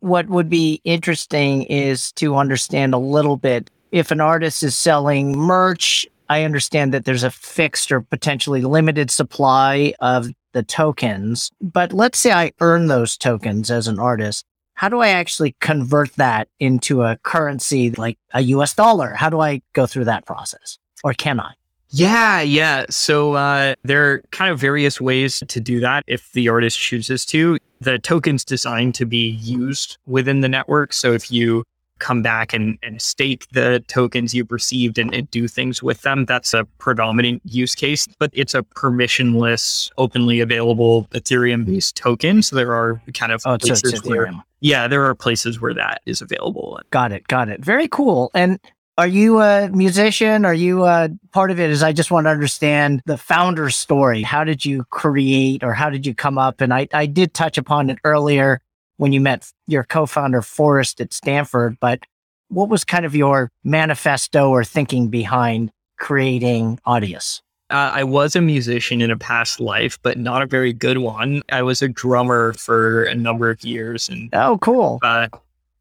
what 0.00 0.28
would 0.28 0.48
be 0.48 0.80
interesting 0.84 1.64
is 1.64 2.12
to 2.12 2.36
understand 2.36 2.94
a 2.94 2.98
little 2.98 3.36
bit 3.36 3.70
if 3.92 4.10
an 4.10 4.20
artist 4.20 4.62
is 4.62 4.76
selling 4.76 5.36
merch. 5.36 6.06
I 6.28 6.44
understand 6.44 6.92
that 6.94 7.04
there's 7.04 7.22
a 7.22 7.30
fixed 7.30 7.92
or 7.92 8.00
potentially 8.00 8.62
limited 8.62 9.10
supply 9.10 9.94
of 10.00 10.28
the 10.52 10.62
tokens, 10.62 11.50
but 11.60 11.92
let's 11.92 12.18
say 12.18 12.32
I 12.32 12.52
earn 12.60 12.86
those 12.86 13.16
tokens 13.16 13.70
as 13.70 13.88
an 13.88 13.98
artist. 13.98 14.44
How 14.74 14.88
do 14.88 15.00
I 15.00 15.08
actually 15.08 15.56
convert 15.60 16.12
that 16.16 16.48
into 16.60 17.02
a 17.02 17.18
currency 17.22 17.90
like 17.92 18.18
a 18.34 18.40
US 18.42 18.74
dollar? 18.74 19.14
How 19.14 19.30
do 19.30 19.40
I 19.40 19.62
go 19.72 19.86
through 19.86 20.04
that 20.04 20.26
process? 20.26 20.78
Or 21.04 21.14
can 21.14 21.40
I? 21.40 21.52
Yeah, 21.90 22.40
yeah. 22.40 22.86
So 22.90 23.34
uh, 23.34 23.74
there 23.84 24.10
are 24.10 24.22
kind 24.32 24.50
of 24.52 24.58
various 24.58 25.00
ways 25.00 25.42
to 25.46 25.60
do 25.60 25.80
that 25.80 26.04
if 26.06 26.32
the 26.32 26.48
artist 26.48 26.78
chooses 26.78 27.24
to. 27.26 27.58
The 27.80 27.98
token's 27.98 28.44
designed 28.44 28.94
to 28.96 29.06
be 29.06 29.30
used 29.30 29.98
within 30.06 30.40
the 30.40 30.48
network. 30.48 30.92
So 30.92 31.12
if 31.12 31.30
you 31.30 31.64
come 31.98 32.22
back 32.22 32.52
and, 32.52 32.78
and 32.82 33.00
stake 33.00 33.46
the 33.52 33.82
tokens 33.88 34.34
you've 34.34 34.52
received 34.52 34.98
and, 34.98 35.14
and, 35.14 35.30
do 35.30 35.48
things 35.48 35.82
with 35.82 36.02
them, 36.02 36.24
that's 36.24 36.54
a 36.54 36.64
predominant 36.78 37.42
use 37.44 37.74
case. 37.74 38.06
But 38.18 38.30
it's 38.32 38.54
a 38.54 38.62
permissionless, 38.62 39.90
openly 39.98 40.40
available 40.40 41.08
Ethereum 41.12 41.64
based 41.64 41.96
token. 41.96 42.42
So 42.42 42.54
there 42.54 42.74
are 42.74 43.02
kind 43.14 43.32
of 43.32 43.42
oh, 43.44 43.58
places 43.58 44.04
where, 44.04 44.30
yeah, 44.60 44.86
there 44.86 45.04
are 45.04 45.14
places 45.14 45.60
where 45.60 45.74
that 45.74 46.02
is 46.06 46.22
available. 46.22 46.80
Got 46.90 47.12
it. 47.12 47.26
Got 47.28 47.48
it. 47.48 47.64
Very 47.64 47.88
cool. 47.88 48.30
And 48.34 48.60
are 48.98 49.06
you 49.06 49.40
a 49.40 49.68
musician? 49.68 50.46
Are 50.46 50.54
you 50.54 50.86
a 50.86 51.10
part 51.32 51.50
of 51.50 51.60
it? 51.60 51.70
Is 51.70 51.82
I 51.82 51.92
just 51.92 52.10
want 52.10 52.26
to 52.26 52.30
understand 52.30 53.02
the 53.04 53.18
founder 53.18 53.68
story. 53.68 54.22
How 54.22 54.42
did 54.42 54.64
you 54.64 54.84
create 54.90 55.62
or 55.62 55.74
how 55.74 55.90
did 55.90 56.06
you 56.06 56.14
come 56.14 56.38
up? 56.38 56.62
And 56.62 56.72
I, 56.72 56.88
I 56.94 57.04
did 57.04 57.34
touch 57.34 57.58
upon 57.58 57.90
it 57.90 57.98
earlier 58.04 58.60
when 58.96 59.12
you 59.12 59.20
met 59.20 59.50
your 59.66 59.84
co-founder 59.84 60.42
Forrest 60.42 61.00
at 61.00 61.12
Stanford, 61.12 61.76
but 61.80 62.00
what 62.48 62.68
was 62.68 62.84
kind 62.84 63.04
of 63.04 63.14
your 63.14 63.50
manifesto 63.64 64.50
or 64.50 64.64
thinking 64.64 65.08
behind 65.08 65.70
creating 65.98 66.78
Audius? 66.86 67.40
Uh, 67.68 67.90
I 67.94 68.04
was 68.04 68.36
a 68.36 68.40
musician 68.40 69.00
in 69.00 69.10
a 69.10 69.16
past 69.16 69.58
life, 69.58 69.98
but 70.02 70.16
not 70.16 70.40
a 70.40 70.46
very 70.46 70.72
good 70.72 70.98
one. 70.98 71.42
I 71.50 71.62
was 71.62 71.82
a 71.82 71.88
drummer 71.88 72.52
for 72.52 73.02
a 73.02 73.14
number 73.14 73.50
of 73.50 73.64
years, 73.64 74.08
and 74.08 74.28
oh, 74.32 74.58
cool. 74.58 75.00
Uh, 75.02 75.28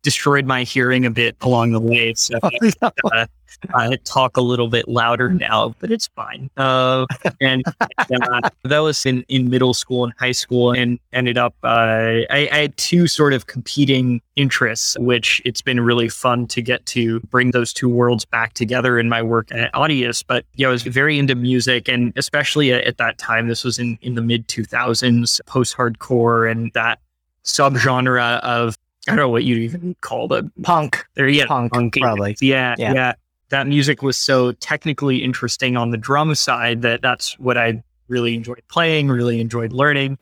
destroyed 0.05 0.45
my 0.45 0.63
hearing 0.63 1.03
a 1.03 1.09
bit 1.09 1.35
along 1.41 1.71
the 1.71 1.79
way. 1.81 2.13
So 2.13 2.38
uh, 2.81 3.25
I 3.74 3.95
talk 4.03 4.38
a 4.38 4.41
little 4.41 4.67
bit 4.67 4.88
louder 4.88 5.29
now, 5.29 5.75
but 5.79 5.89
it's 5.89 6.07
fine. 6.09 6.51
Uh, 6.57 7.07
and 7.41 7.63
uh, 7.89 8.50
that 8.63 8.79
was 8.79 9.03
in, 9.05 9.25
in 9.27 9.50
middle 9.50 9.74
school 9.74 10.03
and 10.03 10.13
high 10.19 10.31
school, 10.31 10.71
and 10.71 11.00
ended 11.12 11.39
up, 11.39 11.55
uh, 11.63 12.21
I, 12.29 12.50
I, 12.51 12.57
had 12.57 12.77
two 12.77 13.07
sort 13.07 13.33
of 13.33 13.47
competing 13.47 14.21
interests, 14.35 14.95
which 15.00 15.41
it's 15.43 15.62
been 15.62 15.79
really 15.79 16.09
fun 16.09 16.45
to 16.47 16.62
get 16.62 16.85
to 16.88 17.19
bring 17.21 17.51
those 17.51 17.74
two 17.74 17.89
worlds 17.89 18.25
back 18.25 18.53
together 18.53 19.00
in 19.00 19.09
my 19.09 19.24
work 19.24 19.51
at 19.51 19.74
Audius. 19.74 20.24
But 20.25 20.45
yeah, 20.53 20.67
I 20.67 20.71
was 20.71 20.83
very 20.83 21.17
into 21.17 21.33
music, 21.33 21.88
and 21.88 22.13
especially 22.15 22.71
at, 22.71 22.83
at 22.83 22.97
that 22.97 23.17
time, 23.17 23.47
this 23.47 23.63
was 23.63 23.79
in, 23.79 23.97
in 24.03 24.13
the 24.13 24.21
mid 24.21 24.47
2000s, 24.47 25.41
post 25.47 25.75
hardcore 25.75 26.51
and 26.51 26.71
that 26.74 27.00
subgenre 27.45 28.39
of 28.41 28.75
I 29.07 29.12
don't 29.12 29.17
know 29.17 29.29
what 29.29 29.43
you'd 29.43 29.59
even 29.59 29.95
call 30.01 30.27
the 30.27 30.50
punk. 30.63 31.05
There, 31.15 31.27
yeah, 31.27 31.45
punk, 31.45 31.74
punk 31.74 31.97
probably. 32.00 32.35
Yeah, 32.41 32.75
yeah, 32.77 32.93
yeah, 32.93 33.13
That 33.50 33.67
music 33.67 34.01
was 34.01 34.17
so 34.17 34.53
technically 34.53 35.24
interesting 35.24 35.77
on 35.77 35.91
the 35.91 35.97
drum 35.97 36.33
side 36.35 36.81
that 36.81 37.01
that's 37.01 37.38
what 37.39 37.57
I 37.57 37.83
really 38.07 38.35
enjoyed 38.35 38.62
playing, 38.69 39.09
really 39.09 39.39
enjoyed 39.39 39.74
learning, 39.74 40.17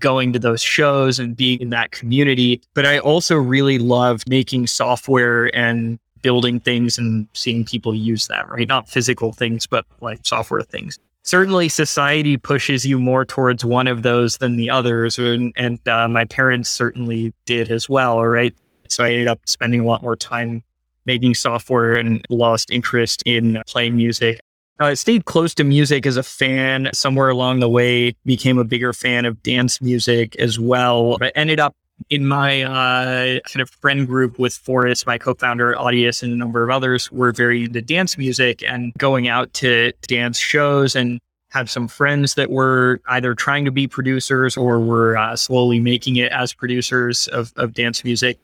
going 0.00 0.32
to 0.32 0.38
those 0.38 0.62
shows 0.62 1.18
and 1.18 1.36
being 1.36 1.60
in 1.60 1.70
that 1.70 1.92
community. 1.92 2.60
But 2.74 2.86
I 2.86 2.98
also 2.98 3.36
really 3.36 3.78
loved 3.78 4.28
making 4.28 4.66
software 4.66 5.54
and 5.56 5.98
building 6.22 6.58
things 6.58 6.98
and 6.98 7.28
seeing 7.34 7.64
people 7.64 7.94
use 7.94 8.26
that, 8.28 8.48
right? 8.48 8.66
Not 8.66 8.88
physical 8.88 9.32
things, 9.32 9.66
but 9.66 9.84
like 10.00 10.20
software 10.24 10.62
things 10.62 10.98
certainly 11.24 11.68
society 11.68 12.36
pushes 12.36 12.86
you 12.86 12.98
more 12.98 13.24
towards 13.24 13.64
one 13.64 13.88
of 13.88 14.02
those 14.02 14.36
than 14.36 14.56
the 14.56 14.70
others. 14.70 15.18
And, 15.18 15.52
and 15.56 15.86
uh, 15.88 16.06
my 16.06 16.24
parents 16.26 16.70
certainly 16.70 17.34
did 17.46 17.70
as 17.70 17.88
well. 17.88 18.24
Right. 18.24 18.54
So 18.88 19.02
I 19.02 19.10
ended 19.10 19.28
up 19.28 19.40
spending 19.46 19.80
a 19.80 19.84
lot 19.84 20.02
more 20.02 20.16
time 20.16 20.62
making 21.06 21.34
software 21.34 21.94
and 21.94 22.24
lost 22.30 22.70
interest 22.70 23.22
in 23.26 23.60
playing 23.66 23.96
music. 23.96 24.40
I 24.80 24.94
stayed 24.94 25.24
close 25.24 25.54
to 25.54 25.64
music 25.64 26.04
as 26.04 26.16
a 26.16 26.22
fan 26.22 26.90
somewhere 26.92 27.28
along 27.28 27.60
the 27.60 27.68
way, 27.68 28.16
became 28.24 28.58
a 28.58 28.64
bigger 28.64 28.92
fan 28.92 29.24
of 29.24 29.42
dance 29.42 29.80
music 29.80 30.34
as 30.36 30.58
well. 30.58 31.16
But 31.18 31.32
ended 31.36 31.60
up 31.60 31.76
in 32.10 32.26
my 32.26 32.62
uh, 32.62 33.40
kind 33.40 33.62
of 33.62 33.70
friend 33.70 34.06
group 34.06 34.38
with 34.38 34.54
Forrest, 34.54 35.06
my 35.06 35.18
co-founder, 35.18 35.74
Audius, 35.74 36.22
and 36.22 36.32
a 36.32 36.36
number 36.36 36.62
of 36.62 36.70
others, 36.70 37.10
were 37.10 37.32
very 37.32 37.64
into 37.64 37.80
dance 37.80 38.18
music 38.18 38.62
and 38.66 38.92
going 38.98 39.28
out 39.28 39.52
to 39.54 39.92
dance 40.06 40.38
shows 40.38 40.94
and 40.94 41.20
had 41.50 41.68
some 41.70 41.86
friends 41.86 42.34
that 42.34 42.50
were 42.50 43.00
either 43.08 43.34
trying 43.34 43.64
to 43.64 43.70
be 43.70 43.86
producers 43.86 44.56
or 44.56 44.80
were 44.80 45.16
uh, 45.16 45.36
slowly 45.36 45.78
making 45.78 46.16
it 46.16 46.32
as 46.32 46.52
producers 46.52 47.28
of, 47.28 47.52
of 47.56 47.72
dance 47.74 48.02
music. 48.02 48.38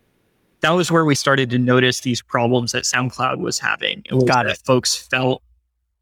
That 0.60 0.70
was 0.70 0.92
where 0.92 1.04
we 1.04 1.14
started 1.14 1.50
to 1.50 1.58
notice 1.58 2.02
these 2.02 2.22
problems 2.22 2.72
that 2.72 2.84
SoundCloud 2.84 3.38
was 3.38 3.58
having. 3.58 4.02
It 4.04 4.14
was 4.14 4.24
Got 4.24 4.46
it. 4.46 4.58
Folks 4.64 4.94
felt 4.94 5.42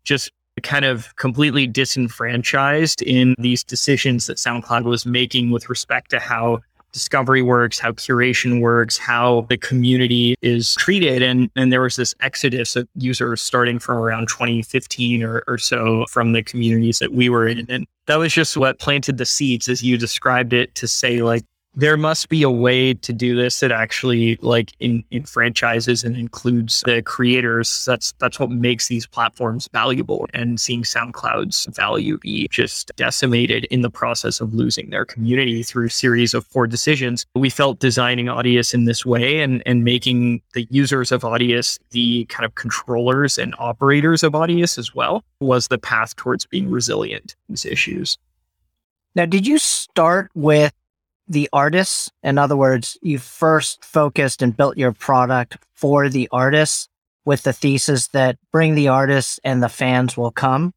just 0.05 0.31
kind 0.63 0.85
of 0.85 1.15
completely 1.17 1.67
disenfranchised 1.67 3.01
in 3.03 3.35
these 3.39 3.65
decisions 3.65 4.27
that 4.27 4.37
SoundCloud 4.37 4.85
was 4.85 5.07
making 5.07 5.51
with 5.51 5.71
respect 5.71 6.11
to 6.11 6.19
how 6.19 6.61
discovery 6.93 7.43
works, 7.43 7.79
how 7.79 7.93
curation 7.93 8.61
works, 8.61 8.99
how 8.99 9.47
the 9.49 9.57
community 9.57 10.35
is 10.43 10.75
treated. 10.77 11.23
And, 11.23 11.51
and 11.57 11.73
there 11.73 11.83
was 11.83 11.97
this 11.97 12.15
exodus 12.21 12.77
of 12.77 12.89
users 12.95 13.41
starting 13.41 13.79
from 13.79 13.99
around 13.99 14.29
2015 14.29 15.23
or, 15.23 15.45
or 15.47 15.59
so 15.59 16.07
from 16.09 16.33
the 16.33 16.43
communities 16.43 16.99
that 16.99 17.13
we 17.13 17.29
were 17.29 17.47
in. 17.47 17.67
And 17.69 17.87
that 18.07 18.17
was 18.17 18.33
just 18.33 18.57
what 18.57 18.79
planted 18.79 19.19
the 19.19 19.27
seeds, 19.27 19.69
as 19.69 19.83
you 19.83 19.99
described 19.99 20.53
it, 20.53 20.75
to 20.77 20.89
say, 20.89 21.23
like, 21.23 21.45
there 21.79 21.97
must 21.97 22.29
be 22.29 22.43
a 22.43 22.51
way 22.51 22.93
to 22.93 23.13
do 23.13 23.37
this 23.37 23.61
that 23.61 23.71
actually 23.71 24.37
like 24.43 24.73
in, 24.81 25.05
in 25.13 25.23
franchises 25.23 26.03
and 26.03 26.17
includes 26.17 26.83
the 26.85 27.03
creators. 27.03 27.85
That's 27.85 28.13
that's 28.19 28.41
what 28.41 28.51
makes 28.51 28.89
these 28.89 29.07
platforms 29.07 29.69
valuable. 29.73 30.27
And 30.35 30.61
seeing 30.61 30.83
SoundCloud's 30.83 31.67
value 31.67 32.19
be 32.19 32.49
just 32.49 32.91
decimated 32.97 33.67
in 33.67 33.83
the 33.83 33.91
process 33.91 34.41
of 34.41 34.55
losing 34.55 34.91
their 34.91 35.05
community 35.05 35.63
through 35.63 35.91
series 35.91 36.35
of 36.35 36.51
poor 36.51 36.67
decisions. 36.67 37.27
We 37.37 37.49
felt 37.49 37.79
designing 37.79 38.27
Audius 38.27 38.75
in 38.75 38.85
this 38.85 39.07
way 39.07 39.39
and, 39.39 39.63
and 39.65 39.85
making 39.85 40.43
the 40.55 40.67
users 40.71 41.13
of 41.13 41.23
Audius 41.23 41.79
the 41.91 42.25
kind 42.25 42.45
of 42.45 42.57
controllers 42.57 43.39
and 43.39 43.55
operators 43.57 44.25
of 44.25 44.33
Audius 44.33 44.79
as 44.79 44.97
well 44.97 45.23
was 45.39 45.69
the 45.69 45.79
path 45.79 46.17
towards 46.17 46.45
being 46.45 46.69
resilient 46.69 47.29
to 47.29 47.37
these 47.49 47.65
issues. 47.65 48.19
Now, 49.15 49.27
did 49.27 49.47
you 49.47 49.59
start 49.59 50.31
with 50.35 50.73
the 51.29 51.49
artists. 51.53 52.11
In 52.23 52.39
other 52.39 52.57
words, 52.57 52.97
you 53.03 53.19
first 53.19 53.85
focused 53.85 54.43
and 54.43 54.57
built 54.57 54.77
your 54.77 54.93
product 54.93 55.59
for 55.75 56.09
the 56.09 56.29
artists 56.33 56.89
with 57.25 57.43
the 57.43 57.53
thesis 57.53 58.09
that 58.09 58.39
bring 58.51 58.75
the 58.75 58.89
artists 58.89 59.39
and 59.45 59.63
the 59.63 59.69
fans 59.69 60.17
will 60.17 60.31
come. 60.31 60.73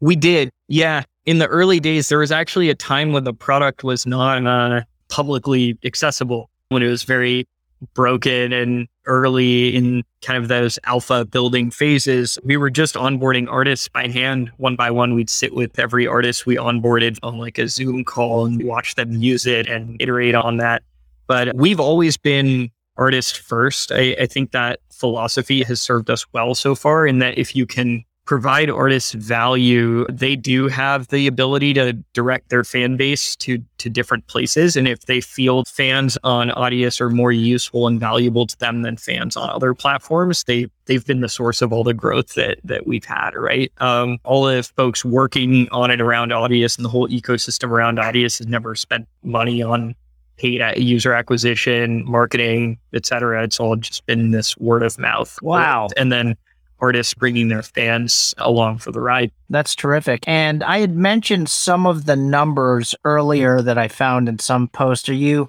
We 0.00 0.14
did. 0.14 0.50
Yeah. 0.68 1.04
In 1.24 1.38
the 1.38 1.46
early 1.46 1.80
days, 1.80 2.08
there 2.08 2.18
was 2.18 2.30
actually 2.30 2.68
a 2.68 2.74
time 2.74 3.12
when 3.12 3.24
the 3.24 3.32
product 3.32 3.82
was 3.82 4.06
not 4.06 4.46
uh, 4.46 4.82
publicly 5.08 5.78
accessible, 5.84 6.50
when 6.68 6.82
it 6.82 6.88
was 6.88 7.02
very 7.02 7.48
broken 7.94 8.52
and 8.52 8.88
early 9.06 9.74
in 9.74 10.02
kind 10.22 10.42
of 10.42 10.48
those 10.48 10.78
alpha 10.84 11.24
building 11.24 11.70
phases, 11.70 12.38
we 12.44 12.56
were 12.56 12.70
just 12.70 12.94
onboarding 12.94 13.50
artists 13.50 13.88
by 13.88 14.08
hand, 14.08 14.50
one 14.56 14.76
by 14.76 14.90
one. 14.90 15.14
We'd 15.14 15.30
sit 15.30 15.54
with 15.54 15.78
every 15.78 16.06
artist 16.06 16.46
we 16.46 16.56
onboarded 16.56 17.18
on 17.22 17.38
like 17.38 17.58
a 17.58 17.68
Zoom 17.68 18.04
call 18.04 18.46
and 18.46 18.62
watch 18.64 18.94
them 18.94 19.12
use 19.12 19.46
it 19.46 19.68
and 19.68 19.96
iterate 20.00 20.34
on 20.34 20.56
that. 20.58 20.82
But 21.26 21.54
we've 21.54 21.80
always 21.80 22.16
been 22.16 22.70
artist 22.96 23.38
first. 23.38 23.92
I, 23.92 24.16
I 24.20 24.26
think 24.26 24.52
that 24.52 24.80
philosophy 24.90 25.62
has 25.64 25.80
served 25.80 26.10
us 26.10 26.24
well 26.32 26.54
so 26.54 26.74
far 26.74 27.06
in 27.06 27.18
that 27.18 27.36
if 27.36 27.54
you 27.54 27.66
can 27.66 28.04
provide 28.26 28.68
artists 28.68 29.12
value, 29.12 30.04
they 30.10 30.36
do 30.36 30.68
have 30.68 31.08
the 31.08 31.26
ability 31.26 31.72
to 31.74 31.92
direct 32.12 32.50
their 32.50 32.64
fan 32.64 32.96
base 32.96 33.36
to 33.36 33.62
to 33.78 33.88
different 33.88 34.26
places. 34.26 34.76
And 34.76 34.86
if 34.86 35.06
they 35.06 35.20
feel 35.20 35.64
fans 35.64 36.18
on 36.24 36.50
Audius 36.50 37.00
are 37.00 37.08
more 37.08 37.32
useful 37.32 37.86
and 37.86 37.98
valuable 38.00 38.46
to 38.46 38.58
them 38.58 38.82
than 38.82 38.96
fans 38.96 39.36
on 39.36 39.48
other 39.48 39.72
platforms, 39.74 40.44
they 40.44 40.66
they've 40.86 41.06
been 41.06 41.20
the 41.20 41.28
source 41.28 41.62
of 41.62 41.72
all 41.72 41.84
the 41.84 41.94
growth 41.94 42.34
that 42.34 42.58
that 42.64 42.86
we've 42.86 43.04
had. 43.04 43.30
Right, 43.34 43.72
um, 43.78 44.18
all 44.24 44.44
the 44.44 44.62
folks 44.76 45.04
working 45.04 45.68
on 45.70 45.90
it 45.90 46.00
around 46.00 46.32
Audius 46.32 46.76
and 46.76 46.84
the 46.84 46.90
whole 46.90 47.08
ecosystem 47.08 47.70
around 47.70 47.98
Audius 47.98 48.38
has 48.38 48.46
never 48.46 48.74
spent 48.74 49.08
money 49.22 49.62
on 49.62 49.94
paid 50.36 50.60
user 50.76 51.14
acquisition, 51.14 52.04
marketing, 52.04 52.78
et 52.92 53.06
cetera. 53.06 53.42
It's 53.42 53.58
all 53.58 53.76
just 53.76 54.04
been 54.04 54.32
this 54.32 54.54
word 54.58 54.82
of 54.82 54.98
mouth. 54.98 55.38
Wow. 55.40 55.88
And 55.96 56.12
then 56.12 56.36
artists 56.80 57.14
bringing 57.14 57.48
their 57.48 57.62
fans 57.62 58.34
along 58.38 58.78
for 58.78 58.92
the 58.92 59.00
ride. 59.00 59.30
That's 59.48 59.74
terrific. 59.74 60.24
And 60.26 60.62
I 60.62 60.78
had 60.78 60.96
mentioned 60.96 61.48
some 61.48 61.86
of 61.86 62.04
the 62.04 62.16
numbers 62.16 62.94
earlier 63.04 63.62
that 63.62 63.78
I 63.78 63.88
found 63.88 64.28
in 64.28 64.38
some 64.38 64.68
posts. 64.68 65.08
Are 65.08 65.14
you 65.14 65.48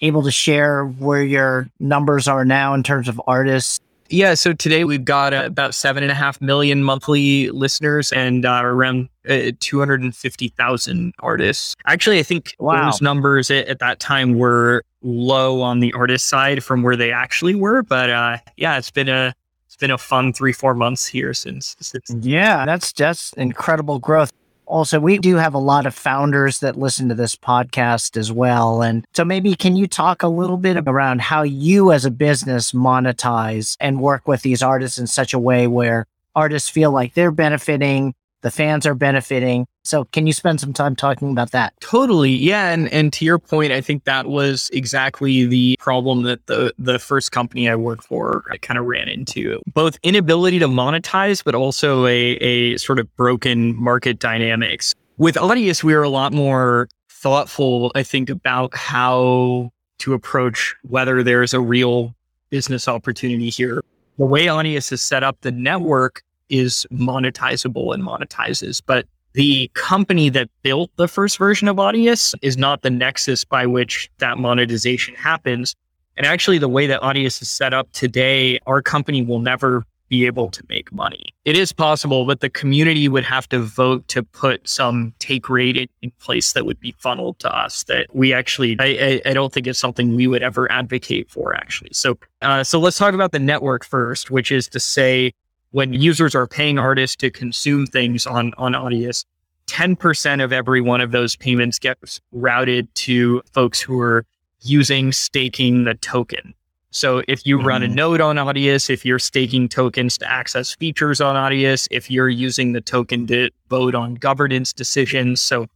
able 0.00 0.22
to 0.22 0.30
share 0.30 0.84
where 0.84 1.22
your 1.22 1.68
numbers 1.78 2.28
are 2.28 2.44
now 2.44 2.74
in 2.74 2.82
terms 2.82 3.08
of 3.08 3.20
artists? 3.26 3.80
Yeah, 4.12 4.34
so 4.34 4.52
today 4.52 4.84
we've 4.84 5.06
got 5.06 5.32
uh, 5.32 5.44
about 5.46 5.74
seven 5.74 6.02
and 6.02 6.12
a 6.12 6.14
half 6.14 6.38
million 6.42 6.84
monthly 6.84 7.48
listeners 7.48 8.12
and 8.12 8.44
uh, 8.44 8.60
around 8.62 9.08
uh, 9.26 9.52
250,000 9.58 11.14
artists. 11.20 11.74
Actually, 11.86 12.18
I 12.18 12.22
think 12.22 12.54
wow. 12.58 12.84
those 12.84 13.00
numbers 13.00 13.50
at, 13.50 13.68
at, 13.68 13.78
that 13.78 14.00
time 14.00 14.34
were 14.34 14.82
low 15.00 15.62
on 15.62 15.80
the 15.80 15.94
artist 15.94 16.26
side 16.26 16.62
from 16.62 16.82
where 16.82 16.94
they 16.94 17.10
actually 17.10 17.54
were. 17.54 17.82
But 17.82 18.10
uh, 18.10 18.36
yeah, 18.58 18.76
it's 18.76 18.90
been 18.90 19.08
a 19.08 19.34
been 19.82 19.90
a 19.90 19.98
fun 19.98 20.32
three 20.32 20.52
four 20.52 20.74
months 20.74 21.04
here 21.04 21.34
since, 21.34 21.74
since 21.80 22.08
yeah 22.24 22.64
that's 22.64 22.92
just 22.92 23.34
incredible 23.36 23.98
growth. 23.98 24.32
Also 24.64 25.00
we 25.00 25.18
do 25.18 25.34
have 25.36 25.54
a 25.54 25.58
lot 25.58 25.86
of 25.86 25.94
founders 25.94 26.60
that 26.60 26.78
listen 26.78 27.08
to 27.08 27.16
this 27.16 27.34
podcast 27.34 28.16
as 28.16 28.30
well 28.30 28.80
and 28.80 29.04
so 29.12 29.24
maybe 29.24 29.56
can 29.56 29.74
you 29.74 29.88
talk 29.88 30.22
a 30.22 30.28
little 30.28 30.56
bit 30.56 30.76
around 30.86 31.20
how 31.20 31.42
you 31.42 31.90
as 31.90 32.04
a 32.04 32.12
business 32.12 32.70
monetize 32.70 33.76
and 33.80 34.00
work 34.00 34.28
with 34.28 34.42
these 34.42 34.62
artists 34.62 35.00
in 35.00 35.08
such 35.08 35.34
a 35.34 35.38
way 35.38 35.66
where 35.66 36.06
artists 36.36 36.68
feel 36.68 36.92
like 36.92 37.14
they're 37.14 37.32
benefiting 37.32 38.14
the 38.42 38.50
fans 38.50 38.86
are 38.86 38.94
benefiting. 38.94 39.66
So 39.84 40.04
can 40.04 40.26
you 40.26 40.32
spend 40.32 40.60
some 40.60 40.72
time 40.72 40.94
talking 40.94 41.30
about 41.30 41.52
that? 41.52 41.72
Totally. 41.80 42.30
Yeah. 42.30 42.70
And 42.70 42.92
and 42.92 43.12
to 43.14 43.24
your 43.24 43.38
point, 43.38 43.72
I 43.72 43.80
think 43.80 44.04
that 44.04 44.26
was 44.26 44.70
exactly 44.72 45.46
the 45.46 45.76
problem 45.80 46.22
that 46.22 46.46
the 46.46 46.72
the 46.78 46.98
first 46.98 47.32
company 47.32 47.68
I 47.68 47.76
worked 47.76 48.04
for 48.04 48.44
I 48.50 48.58
kind 48.58 48.78
of 48.78 48.84
ran 48.86 49.08
into. 49.08 49.60
Both 49.72 49.98
inability 50.02 50.58
to 50.60 50.68
monetize, 50.68 51.42
but 51.42 51.54
also 51.54 52.06
a 52.06 52.32
a 52.36 52.76
sort 52.76 52.98
of 52.98 53.14
broken 53.16 53.74
market 53.76 54.18
dynamics. 54.18 54.94
With 55.18 55.36
Audius, 55.36 55.82
we 55.82 55.94
were 55.94 56.02
a 56.02 56.08
lot 56.08 56.32
more 56.32 56.88
thoughtful, 57.08 57.92
I 57.94 58.02
think, 58.02 58.28
about 58.28 58.74
how 58.74 59.70
to 59.98 60.14
approach 60.14 60.74
whether 60.82 61.22
there's 61.22 61.54
a 61.54 61.60
real 61.60 62.14
business 62.50 62.88
opportunity 62.88 63.48
here. 63.48 63.82
The 64.18 64.26
way 64.26 64.46
Audius 64.46 64.90
is 64.90 65.00
set 65.00 65.22
up, 65.22 65.38
the 65.42 65.52
network 65.52 66.22
is 66.52 66.86
monetizable 66.92 67.94
and 67.94 68.04
monetizes. 68.04 68.80
But 68.84 69.06
the 69.32 69.70
company 69.74 70.28
that 70.28 70.48
built 70.62 70.90
the 70.96 71.08
first 71.08 71.38
version 71.38 71.66
of 71.66 71.76
Audius 71.76 72.34
is 72.42 72.56
not 72.56 72.82
the 72.82 72.90
nexus 72.90 73.44
by 73.44 73.66
which 73.66 74.10
that 74.18 74.38
monetization 74.38 75.14
happens. 75.14 75.74
And 76.18 76.26
actually, 76.26 76.58
the 76.58 76.68
way 76.68 76.86
that 76.86 77.00
Audius 77.00 77.40
is 77.40 77.50
set 77.50 77.72
up 77.72 77.90
today, 77.92 78.58
our 78.66 78.82
company 78.82 79.22
will 79.22 79.38
never 79.40 79.84
be 80.12 80.26
able 80.26 80.50
to 80.50 80.62
make 80.68 80.92
money. 80.92 81.32
It 81.46 81.56
is 81.56 81.72
possible, 81.72 82.26
but 82.26 82.40
the 82.40 82.50
community 82.50 83.08
would 83.08 83.24
have 83.24 83.48
to 83.48 83.60
vote 83.60 84.06
to 84.08 84.22
put 84.22 84.68
some 84.68 85.14
take 85.20 85.48
rate 85.48 85.88
in, 86.02 86.10
place 86.20 86.52
that 86.52 86.66
would 86.66 86.78
be 86.78 86.94
funneled 86.98 87.38
to 87.38 87.50
us. 87.50 87.84
That 87.84 88.08
we 88.12 88.34
actually, 88.34 88.76
I, 88.78 88.84
I, 88.84 89.30
I, 89.30 89.32
don't 89.32 89.50
think 89.50 89.66
it's 89.66 89.78
something 89.78 90.14
we 90.14 90.26
would 90.26 90.42
ever 90.42 90.70
advocate 90.70 91.30
for. 91.30 91.54
Actually, 91.54 91.92
so 91.94 92.18
uh, 92.42 92.62
so 92.62 92.78
let's 92.78 92.98
talk 92.98 93.14
about 93.14 93.32
the 93.32 93.38
network 93.38 93.86
first, 93.86 94.30
which 94.30 94.52
is 94.52 94.68
to 94.68 94.80
say 94.80 95.32
when 95.72 95.92
users 95.92 96.34
are 96.34 96.46
paying 96.46 96.78
artists 96.78 97.16
to 97.16 97.30
consume 97.30 97.86
things 97.86 98.26
on 98.26 98.52
on 98.56 98.72
Audius, 98.72 99.24
10% 99.66 100.42
of 100.42 100.52
every 100.52 100.80
one 100.80 101.00
of 101.00 101.12
those 101.12 101.36
payments 101.36 101.78
gets 101.78 102.20
routed 102.32 102.92
to 102.94 103.42
folks 103.52 103.80
who 103.80 104.00
are 104.00 104.24
using 104.60 105.12
staking 105.12 105.84
the 105.84 105.94
token. 105.94 106.54
So 106.90 107.22
if 107.26 107.46
you 107.46 107.56
mm-hmm. 107.56 107.66
run 107.66 107.82
a 107.82 107.86
mm-hmm. 107.86 107.94
node 107.94 108.20
on 108.20 108.36
Audius, 108.36 108.90
if 108.90 109.04
you're 109.04 109.18
staking 109.18 109.68
tokens 109.68 110.18
to 110.18 110.30
access 110.30 110.74
features 110.74 111.20
on 111.20 111.36
Audius, 111.36 111.88
if 111.90 112.10
you're 112.10 112.28
using 112.28 112.72
the 112.72 112.82
token 112.82 113.26
to 113.28 113.50
vote 113.70 113.94
on 113.94 114.14
governance 114.14 114.74
decisions, 114.74 115.40
so 115.40 115.66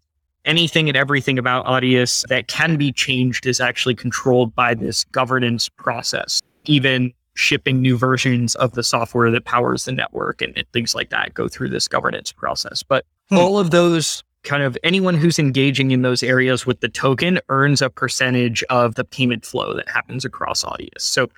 anything 0.44 0.88
and 0.88 0.96
everything 0.96 1.38
about 1.38 1.64
Audius 1.64 2.26
that 2.28 2.48
can 2.48 2.76
be 2.76 2.92
changed 2.92 3.46
is 3.46 3.60
actually 3.60 3.94
controlled 3.94 4.54
by 4.54 4.74
this 4.74 5.04
governance 5.04 5.70
process. 5.70 6.42
Even 6.66 7.14
shipping 7.36 7.80
new 7.80 7.96
versions 7.96 8.54
of 8.56 8.72
the 8.72 8.82
software 8.82 9.30
that 9.30 9.44
powers 9.44 9.84
the 9.84 9.92
network 9.92 10.42
and, 10.42 10.56
and 10.56 10.66
things 10.72 10.94
like 10.94 11.10
that 11.10 11.34
go 11.34 11.48
through 11.48 11.68
this 11.68 11.86
governance 11.86 12.32
process. 12.32 12.82
But 12.82 13.04
hmm. 13.28 13.36
all 13.36 13.58
of 13.58 13.70
those 13.70 14.24
kind 14.42 14.62
of 14.62 14.78
anyone 14.82 15.14
who's 15.14 15.38
engaging 15.38 15.90
in 15.90 16.02
those 16.02 16.22
areas 16.22 16.64
with 16.64 16.80
the 16.80 16.88
token 16.88 17.40
earns 17.48 17.82
a 17.82 17.90
percentage 17.90 18.62
of 18.64 18.94
the 18.94 19.04
payment 19.04 19.44
flow 19.44 19.74
that 19.74 19.88
happens 19.88 20.24
across 20.24 20.64
Audius. 20.64 21.00
So 21.00 21.28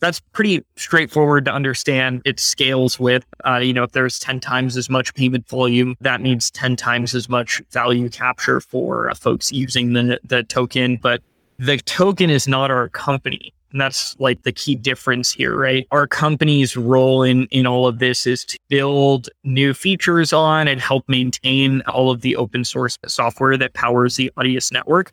that's 0.00 0.20
pretty 0.32 0.64
straightforward 0.76 1.44
to 1.46 1.52
understand. 1.52 2.22
It 2.24 2.38
scales 2.38 3.00
with, 3.00 3.24
uh, 3.44 3.56
you 3.56 3.72
know, 3.72 3.82
if 3.82 3.92
there's 3.92 4.18
10 4.18 4.38
times 4.38 4.76
as 4.76 4.88
much 4.88 5.12
payment 5.14 5.48
volume, 5.48 5.96
that 6.00 6.20
means 6.20 6.50
10 6.52 6.76
times 6.76 7.14
as 7.14 7.28
much 7.28 7.60
value 7.72 8.08
capture 8.08 8.60
for 8.60 9.10
uh, 9.10 9.14
folks 9.14 9.50
using 9.50 9.94
the, 9.94 10.20
the 10.22 10.44
token. 10.44 10.98
But 11.02 11.22
the 11.58 11.78
token 11.78 12.30
is 12.30 12.46
not 12.46 12.70
our 12.70 12.88
company. 12.88 13.52
And 13.72 13.80
that's 13.80 14.18
like 14.18 14.42
the 14.42 14.52
key 14.52 14.74
difference 14.74 15.30
here, 15.30 15.56
right? 15.56 15.86
Our 15.90 16.06
company's 16.06 16.76
role 16.76 17.22
in, 17.22 17.46
in 17.46 17.66
all 17.66 17.86
of 17.86 17.98
this 17.98 18.26
is 18.26 18.44
to 18.46 18.58
build 18.68 19.28
new 19.44 19.74
features 19.74 20.32
on 20.32 20.68
and 20.68 20.80
help 20.80 21.04
maintain 21.08 21.82
all 21.82 22.10
of 22.10 22.22
the 22.22 22.36
open 22.36 22.64
source 22.64 22.96
software 23.06 23.56
that 23.58 23.74
powers 23.74 24.16
the 24.16 24.32
Audius 24.38 24.72
network. 24.72 25.12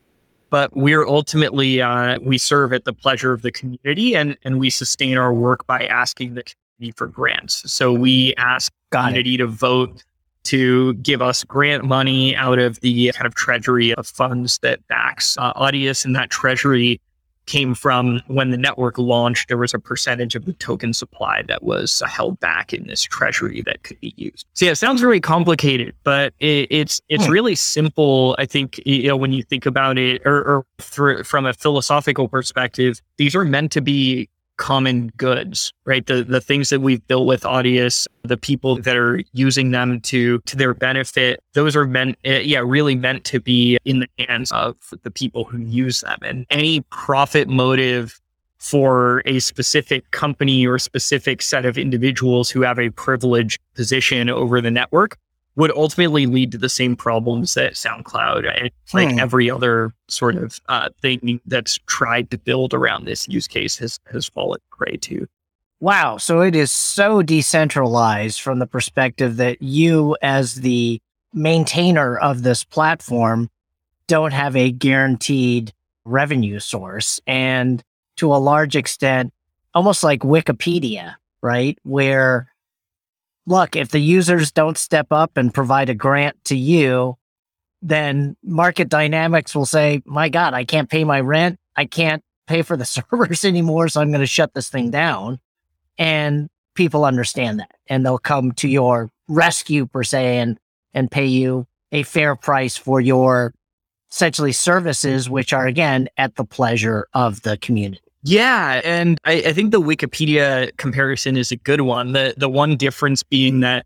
But 0.50 0.76
we're 0.76 1.06
ultimately, 1.06 1.82
uh, 1.82 2.20
we 2.22 2.38
serve 2.38 2.72
at 2.72 2.86
the 2.86 2.94
pleasure 2.94 3.34
of 3.34 3.42
the 3.42 3.52
community 3.52 4.16
and, 4.16 4.38
and 4.44 4.60
we 4.60 4.70
sustain 4.70 5.18
our 5.18 5.34
work 5.34 5.68
by 5.68 5.86
asking 5.88 6.36
the 6.36 6.44
community 6.44 6.96
for 6.96 7.08
grants. 7.08 7.70
So 7.72 7.92
we 7.92 8.34
ask 8.38 8.72
the 8.92 8.98
community 8.98 9.38
to 9.38 9.48
vote 9.48 10.04
to 10.46 10.94
give 10.96 11.22
us 11.22 11.44
grant 11.44 11.84
money 11.84 12.36
out 12.36 12.60
of 12.60 12.80
the 12.82 13.12
kind 13.14 13.26
of 13.26 13.36
treasury 13.36 13.94
of 13.96 14.08
funds 14.08 14.60
that 14.60 14.88
backs 14.88 15.38
uh, 15.38 15.52
Audius 15.54 16.06
and 16.06 16.16
that 16.16 16.30
treasury 16.30 17.02
came 17.46 17.76
from 17.76 18.22
when 18.28 18.52
the 18.52 18.58
network 18.58 18.98
launched, 18.98 19.48
there 19.48 19.58
was 19.58 19.74
a 19.74 19.80
percentage 19.80 20.36
of 20.36 20.46
the 20.46 20.54
token 20.54 20.94
supply 20.94 21.44
that 21.48 21.64
was 21.64 22.02
held 22.08 22.40
back 22.40 22.74
in 22.74 22.88
this 22.88 23.02
treasury 23.02 23.62
that 23.66 23.84
could 23.84 24.00
be 24.00 24.14
used. 24.18 24.46
So 24.54 24.66
yeah, 24.66 24.72
it 24.72 24.76
sounds 24.76 25.02
very 25.02 25.20
complicated, 25.20 25.94
but 26.04 26.34
it, 26.40 26.68
it's 26.70 27.02
it's 27.10 27.26
hmm. 27.26 27.32
really 27.32 27.56
simple. 27.56 28.36
I 28.38 28.46
think 28.46 28.80
you 28.86 29.08
know 29.08 29.18
when 29.18 29.32
you 29.32 29.44
think 29.44 29.66
about 29.66 29.98
it, 29.98 30.22
or, 30.26 30.38
or 30.44 30.66
through, 30.80 31.24
from 31.24 31.46
a 31.46 31.54
philosophical 31.54 32.28
perspective, 32.28 33.02
these 33.18 33.36
are 33.36 33.46
meant 33.46 33.72
to 33.74 33.82
be 33.82 34.30
common 34.58 35.12
goods, 35.18 35.74
right? 35.86 36.06
The 36.06 36.24
the 36.24 36.42
things 36.42 36.70
that 36.70 36.82
we've 36.82 37.06
built 37.08 37.28
with 37.28 37.44
Audius, 37.44 38.08
the 38.24 38.38
people 38.38 38.82
that 38.82 38.96
are 38.96 39.22
using 39.34 39.72
them 39.72 40.02
to 40.02 40.40
to 40.40 40.56
their 40.56 40.74
benefit, 40.74 41.42
those 41.54 41.76
are 41.76 41.86
meant, 41.86 42.18
uh, 42.26 42.32
yeah, 42.32 42.60
really 42.60 42.96
meant 42.96 43.24
to 43.26 43.40
be 43.40 43.78
in 43.86 44.00
the 44.00 44.08
hands 44.28 44.52
of 44.52 44.76
the 45.04 45.12
people 45.12 45.44
who 45.44 45.60
use 45.60 46.02
them. 46.02 46.20
And 46.22 46.46
any 46.50 46.82
profit 46.92 47.48
motive 47.48 48.20
for 48.58 49.22
a 49.26 49.40
specific 49.40 50.10
company 50.12 50.66
or 50.66 50.80
specific 50.80 51.42
set 51.42 51.66
of 51.66 51.78
individuals 51.78 52.50
who 52.50 52.62
have 52.62 52.80
a 52.80 52.90
privileged 52.90 53.60
position 53.76 54.30
over 54.30 54.60
the 54.60 54.72
network 54.72 55.18
would 55.56 55.72
ultimately 55.72 56.26
lead 56.26 56.52
to 56.52 56.58
the 56.58 56.70
same 56.70 56.96
problems 56.96 57.54
that 57.54 57.74
SoundCloud 57.74 58.62
and 58.62 58.72
like 58.94 59.12
hmm. 59.12 59.20
every 59.20 59.50
other 59.50 59.94
sort 60.10 60.36
of 60.36 60.60
uh, 60.68 60.90
thing 61.02 61.40
that's 61.46 61.80
tried 61.88 62.30
to 62.32 62.38
build 62.38 62.74
around 62.74 63.06
this 63.06 63.28
use 63.28 63.48
case 63.48 63.78
has 63.78 64.00
has 64.12 64.28
fallen 64.28 64.60
prey 64.72 64.98
to. 64.98 65.28
Wow. 65.80 66.18
So 66.18 66.42
it 66.42 66.56
is 66.56 66.72
so 66.72 67.22
decentralized 67.22 68.42
from 68.42 68.60
the 68.60 68.68
perspective 68.68 69.38
that 69.38 69.62
you, 69.62 70.18
as 70.22 70.56
the 70.56 71.02
maintainer 71.34 72.18
of 72.18 72.44
this 72.44 72.64
platform, 72.64 73.50
don't 74.08 74.34
have 74.34 74.56
a 74.56 74.72
guaranteed 74.72 75.74
revenue 76.06 76.60
source. 76.60 77.20
And 77.28 77.84
to 78.18 78.34
a 78.34 78.38
large 78.38 78.76
extent, 78.76 79.34
almost 79.74 80.04
like 80.04 80.22
Wikipedia, 80.22 81.16
right? 81.42 81.78
Where 81.84 82.48
look, 83.46 83.76
if 83.76 83.90
the 83.90 84.00
users 84.00 84.52
don't 84.52 84.78
step 84.78 85.08
up 85.12 85.38
and 85.38 85.54
provide 85.54 85.90
a 85.90 85.96
grant 85.96 86.44
to 86.46 86.58
you, 86.58 87.18
then 87.82 88.36
market 88.44 88.90
dynamics 88.90 89.56
will 89.56 89.66
say, 89.66 90.02
my 90.06 90.30
God, 90.30 90.54
I 90.54 90.66
can't 90.66 90.90
pay 90.90 91.04
my 91.04 91.20
rent. 91.20 91.60
I 91.76 91.86
can't 91.86 92.24
pay 92.48 92.62
for 92.62 92.78
the 92.78 92.86
servers 93.12 93.46
anymore. 93.46 93.88
So 93.90 94.02
I'm 94.02 94.12
going 94.12 94.22
to 94.22 94.28
shut 94.28 94.54
this 94.54 94.70
thing 94.70 94.92
down. 94.92 95.40
And 95.98 96.50
people 96.74 97.06
understand 97.06 97.60
that 97.60 97.76
and 97.88 98.06
they'll 98.06 98.18
come 98.18 98.52
to 98.54 98.68
your 98.68 99.10
rescue 99.28 99.86
per 99.86 100.04
se 100.04 100.40
and, 100.40 100.60
and 100.94 101.10
pay 101.10 101.26
you 101.26 101.68
a 101.92 102.04
fair 102.04 102.36
price 102.36 102.76
for 102.76 103.00
your 103.00 103.54
essentially 104.12 104.52
services, 104.52 105.30
which 105.30 105.54
are 105.54 105.68
again 105.68 106.10
at 106.18 106.36
the 106.36 106.46
pleasure 106.46 107.08
of 107.14 107.42
the 107.44 107.58
community. 107.58 108.02
Yeah, 108.28 108.82
and 108.84 109.20
I, 109.24 109.34
I, 109.34 109.54
think 109.54 109.70
the 109.70 109.80
Wikipedia 109.80 110.76
comparison 110.78 111.38
is 111.38 111.52
a 111.52 111.58
good 111.58 111.82
one. 111.82 112.14
The 112.14 112.34
the 112.36 112.50
one 112.50 112.76
difference 112.76 113.22
being 113.22 113.60
that 113.60 113.86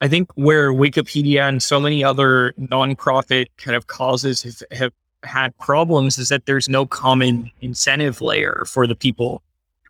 I 0.00 0.06
think 0.06 0.30
where 0.36 0.72
Wikipedia 0.72 1.48
and 1.48 1.60
so 1.60 1.80
many 1.80 2.04
other 2.04 2.54
nonprofit 2.60 3.46
kind 3.56 3.74
of 3.74 3.88
causes 3.88 4.44
have, 4.44 4.62
have 4.70 4.92
had 5.24 5.58
problems 5.58 6.16
is 6.16 6.28
that 6.28 6.46
there's 6.46 6.68
no 6.68 6.86
common 6.86 7.50
incentive 7.60 8.20
layer 8.20 8.62
for 8.68 8.86
the 8.86 8.94
people. 8.94 9.42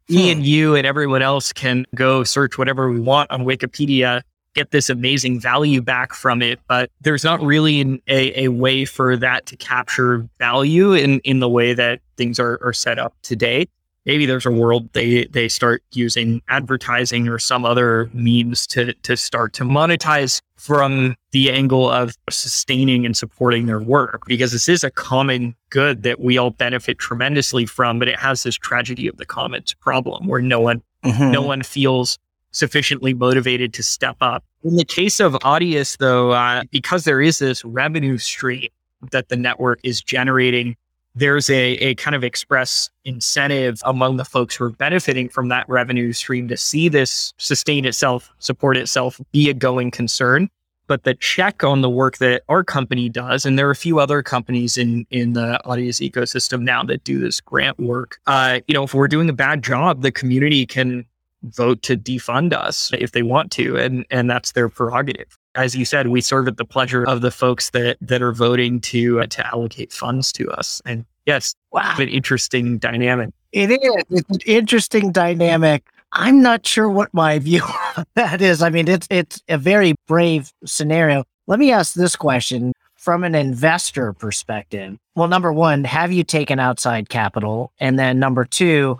Hmm. 0.08 0.14
Me 0.14 0.32
and 0.32 0.46
you 0.46 0.74
and 0.74 0.86
everyone 0.86 1.20
else 1.20 1.52
can 1.52 1.84
go 1.94 2.24
search 2.24 2.56
whatever 2.56 2.90
we 2.90 2.98
want 2.98 3.30
on 3.30 3.44
Wikipedia, 3.44 4.22
get 4.54 4.70
this 4.70 4.88
amazing 4.88 5.38
value 5.38 5.82
back 5.82 6.14
from 6.14 6.40
it, 6.40 6.60
but 6.66 6.90
there's 7.02 7.24
not 7.24 7.42
really 7.42 7.82
an, 7.82 8.00
a, 8.08 8.44
a 8.44 8.48
way 8.48 8.86
for 8.86 9.18
that 9.18 9.44
to 9.46 9.56
capture 9.58 10.26
value 10.38 10.94
in, 10.94 11.20
in 11.20 11.40
the 11.40 11.48
way 11.48 11.74
that 11.74 12.00
things 12.16 12.40
are, 12.40 12.58
are 12.62 12.72
set 12.72 12.98
up 12.98 13.14
today 13.20 13.68
maybe 14.04 14.26
there's 14.26 14.46
a 14.46 14.50
world 14.50 14.88
they 14.92 15.24
they 15.26 15.48
start 15.48 15.82
using 15.92 16.42
advertising 16.48 17.28
or 17.28 17.38
some 17.38 17.64
other 17.64 18.10
means 18.12 18.66
to 18.66 18.92
to 18.94 19.16
start 19.16 19.52
to 19.52 19.64
monetize 19.64 20.40
from 20.56 21.16
the 21.32 21.50
angle 21.50 21.90
of 21.90 22.14
sustaining 22.30 23.04
and 23.04 23.16
supporting 23.16 23.66
their 23.66 23.80
work 23.80 24.22
because 24.26 24.52
this 24.52 24.68
is 24.68 24.84
a 24.84 24.90
common 24.90 25.54
good 25.70 26.02
that 26.02 26.20
we 26.20 26.38
all 26.38 26.50
benefit 26.50 26.98
tremendously 26.98 27.66
from 27.66 27.98
but 27.98 28.08
it 28.08 28.18
has 28.18 28.42
this 28.42 28.56
tragedy 28.56 29.06
of 29.06 29.16
the 29.16 29.26
commons 29.26 29.74
problem 29.74 30.26
where 30.26 30.42
no 30.42 30.60
one 30.60 30.82
mm-hmm. 31.04 31.30
no 31.30 31.42
one 31.42 31.62
feels 31.62 32.18
sufficiently 32.50 33.14
motivated 33.14 33.72
to 33.72 33.82
step 33.82 34.16
up 34.20 34.44
in 34.62 34.76
the 34.76 34.84
case 34.84 35.20
of 35.20 35.32
audius 35.34 35.96
though 35.98 36.32
uh, 36.32 36.62
because 36.70 37.04
there 37.04 37.20
is 37.20 37.38
this 37.38 37.64
revenue 37.64 38.18
stream 38.18 38.68
that 39.10 39.28
the 39.28 39.36
network 39.36 39.80
is 39.82 40.00
generating 40.00 40.76
there's 41.14 41.50
a, 41.50 41.72
a 41.74 41.94
kind 41.96 42.14
of 42.14 42.24
express 42.24 42.90
incentive 43.04 43.80
among 43.84 44.16
the 44.16 44.24
folks 44.24 44.56
who 44.56 44.64
are 44.64 44.70
benefiting 44.70 45.28
from 45.28 45.48
that 45.48 45.68
revenue 45.68 46.12
stream 46.12 46.48
to 46.48 46.56
see 46.56 46.88
this 46.88 47.34
sustain 47.38 47.84
itself, 47.84 48.30
support 48.38 48.76
itself, 48.76 49.20
be 49.30 49.50
a 49.50 49.54
going 49.54 49.90
concern. 49.90 50.48
But 50.86 51.04
the 51.04 51.14
check 51.14 51.64
on 51.64 51.80
the 51.80 51.88
work 51.88 52.18
that 52.18 52.42
our 52.48 52.64
company 52.64 53.08
does, 53.08 53.46
and 53.46 53.58
there 53.58 53.68
are 53.68 53.70
a 53.70 53.76
few 53.76 53.98
other 53.98 54.22
companies 54.22 54.76
in 54.76 55.06
in 55.10 55.32
the 55.32 55.60
Audius 55.64 56.06
ecosystem 56.06 56.62
now 56.62 56.82
that 56.82 57.04
do 57.04 57.18
this 57.18 57.40
grant 57.40 57.78
work. 57.78 58.18
Uh, 58.26 58.60
you 58.66 58.74
know, 58.74 58.82
if 58.82 58.92
we're 58.92 59.08
doing 59.08 59.28
a 59.28 59.32
bad 59.32 59.62
job, 59.62 60.02
the 60.02 60.10
community 60.10 60.66
can 60.66 61.06
vote 61.44 61.82
to 61.82 61.96
defund 61.96 62.52
us 62.52 62.90
if 62.98 63.12
they 63.12 63.22
want 63.22 63.52
to, 63.52 63.76
and 63.76 64.04
and 64.10 64.28
that's 64.28 64.52
their 64.52 64.68
prerogative 64.68 65.38
as 65.54 65.74
you 65.74 65.84
said, 65.84 66.08
we 66.08 66.20
serve 66.20 66.48
at 66.48 66.56
the 66.56 66.64
pleasure 66.64 67.04
of 67.04 67.20
the 67.20 67.30
folks 67.30 67.70
that 67.70 67.98
that 68.00 68.22
are 68.22 68.32
voting 68.32 68.80
to 68.80 69.20
uh, 69.20 69.26
to 69.26 69.46
allocate 69.46 69.92
funds 69.92 70.32
to 70.32 70.50
us. 70.50 70.80
And 70.84 71.04
yes, 71.26 71.54
wow, 71.72 71.94
an 71.98 72.08
interesting 72.08 72.78
dynamic. 72.78 73.30
It 73.52 73.70
is. 73.70 74.04
It's 74.10 74.30
an 74.30 74.40
interesting 74.46 75.12
dynamic. 75.12 75.84
I'm 76.12 76.42
not 76.42 76.66
sure 76.66 76.88
what 76.88 77.12
my 77.14 77.38
view 77.38 77.62
on 77.96 78.04
that 78.14 78.40
is. 78.40 78.62
I 78.62 78.70
mean, 78.70 78.88
it's 78.88 79.06
it's 79.10 79.42
a 79.48 79.58
very 79.58 79.94
brave 80.06 80.52
scenario. 80.64 81.24
Let 81.46 81.58
me 81.58 81.72
ask 81.72 81.94
this 81.94 82.16
question 82.16 82.72
from 83.02 83.24
an 83.24 83.34
investor 83.34 84.12
perspective, 84.12 84.96
well, 85.16 85.26
number 85.26 85.52
one, 85.52 85.82
have 85.82 86.12
you 86.12 86.22
taken 86.22 86.60
outside 86.60 87.08
capital? 87.08 87.72
And 87.80 87.98
then 87.98 88.20
number 88.20 88.44
two, 88.44 88.96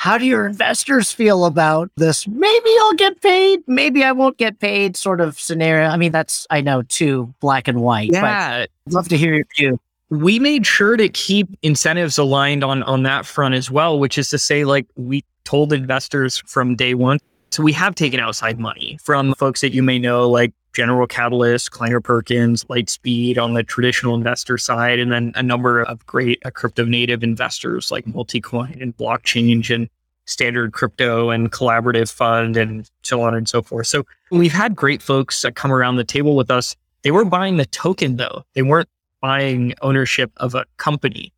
how 0.00 0.16
do 0.16 0.24
your 0.24 0.46
investors 0.46 1.12
feel 1.12 1.44
about 1.44 1.90
this? 1.98 2.26
Maybe 2.26 2.70
I'll 2.80 2.94
get 2.94 3.20
paid, 3.20 3.60
maybe 3.66 4.02
I 4.02 4.12
won't 4.12 4.38
get 4.38 4.58
paid 4.58 4.96
sort 4.96 5.20
of 5.20 5.38
scenario. 5.38 5.90
I 5.90 5.98
mean, 5.98 6.10
that's, 6.10 6.46
I 6.48 6.62
know, 6.62 6.80
too 6.80 7.34
black 7.40 7.68
and 7.68 7.82
white. 7.82 8.08
Yeah. 8.10 8.64
I'd 8.64 8.92
love 8.94 9.10
to 9.10 9.18
hear 9.18 9.34
your 9.34 9.44
view. 9.54 9.78
We 10.08 10.38
made 10.38 10.64
sure 10.64 10.96
to 10.96 11.10
keep 11.10 11.50
incentives 11.60 12.16
aligned 12.16 12.64
on 12.64 12.82
on 12.84 13.02
that 13.02 13.26
front 13.26 13.54
as 13.54 13.70
well, 13.70 13.98
which 13.98 14.16
is 14.16 14.30
to 14.30 14.38
say, 14.38 14.64
like 14.64 14.86
we 14.96 15.22
told 15.44 15.70
investors 15.70 16.42
from 16.46 16.76
day 16.76 16.94
one. 16.94 17.18
So 17.50 17.62
we 17.62 17.72
have 17.74 17.94
taken 17.94 18.20
outside 18.20 18.58
money 18.58 18.98
from 19.02 19.34
folks 19.34 19.60
that 19.60 19.74
you 19.74 19.82
may 19.82 19.98
know, 19.98 20.30
like 20.30 20.54
General 20.72 21.06
Catalyst, 21.06 21.70
Kleiner 21.72 22.00
Perkins, 22.00 22.64
Lightspeed 22.64 23.38
on 23.38 23.54
the 23.54 23.62
traditional 23.62 24.14
investor 24.14 24.56
side, 24.58 24.98
and 24.98 25.10
then 25.10 25.32
a 25.34 25.42
number 25.42 25.82
of 25.82 26.04
great 26.06 26.40
uh, 26.44 26.50
crypto 26.50 26.84
native 26.84 27.22
investors 27.22 27.90
like 27.90 28.04
Multicoin 28.04 28.80
and 28.80 28.96
Blockchange 28.96 29.74
and 29.74 29.88
Standard 30.26 30.72
Crypto 30.72 31.30
and 31.30 31.50
Collaborative 31.50 32.12
Fund 32.12 32.56
and 32.56 32.88
so 33.02 33.20
on 33.22 33.34
and 33.34 33.48
so 33.48 33.62
forth. 33.62 33.88
So 33.88 34.06
we've 34.30 34.52
had 34.52 34.76
great 34.76 35.02
folks 35.02 35.44
uh, 35.44 35.50
come 35.50 35.72
around 35.72 35.96
the 35.96 36.04
table 36.04 36.36
with 36.36 36.50
us. 36.52 36.76
They 37.02 37.10
were 37.10 37.24
buying 37.24 37.56
the 37.56 37.66
token 37.66 38.16
though. 38.16 38.44
They 38.54 38.62
weren't 38.62 38.88
buying 39.20 39.74
ownership 39.82 40.30
of 40.36 40.54
a 40.54 40.66
company. 40.76 41.32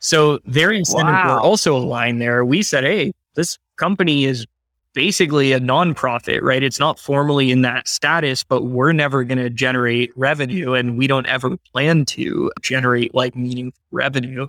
So 0.00 0.40
their 0.44 0.72
incentives 0.72 1.12
Wow. 1.24 1.34
were 1.36 1.40
also 1.40 1.76
aligned 1.76 2.20
there. 2.20 2.44
We 2.44 2.62
said, 2.64 2.82
hey, 2.82 3.12
this 3.36 3.58
company 3.76 4.24
is 4.24 4.44
basically 4.94 5.52
a 5.52 5.60
nonprofit, 5.60 6.42
right? 6.42 6.62
It's 6.62 6.78
not 6.78 6.98
formally 6.98 7.50
in 7.50 7.62
that 7.62 7.88
status, 7.88 8.44
but 8.44 8.64
we're 8.64 8.92
never 8.92 9.24
going 9.24 9.38
to 9.38 9.50
generate 9.50 10.12
revenue 10.16 10.74
and 10.74 10.98
we 10.98 11.06
don't 11.06 11.26
ever 11.26 11.56
plan 11.72 12.04
to 12.06 12.50
generate 12.60 13.14
like 13.14 13.34
meaningful 13.34 13.80
revenue. 13.90 14.46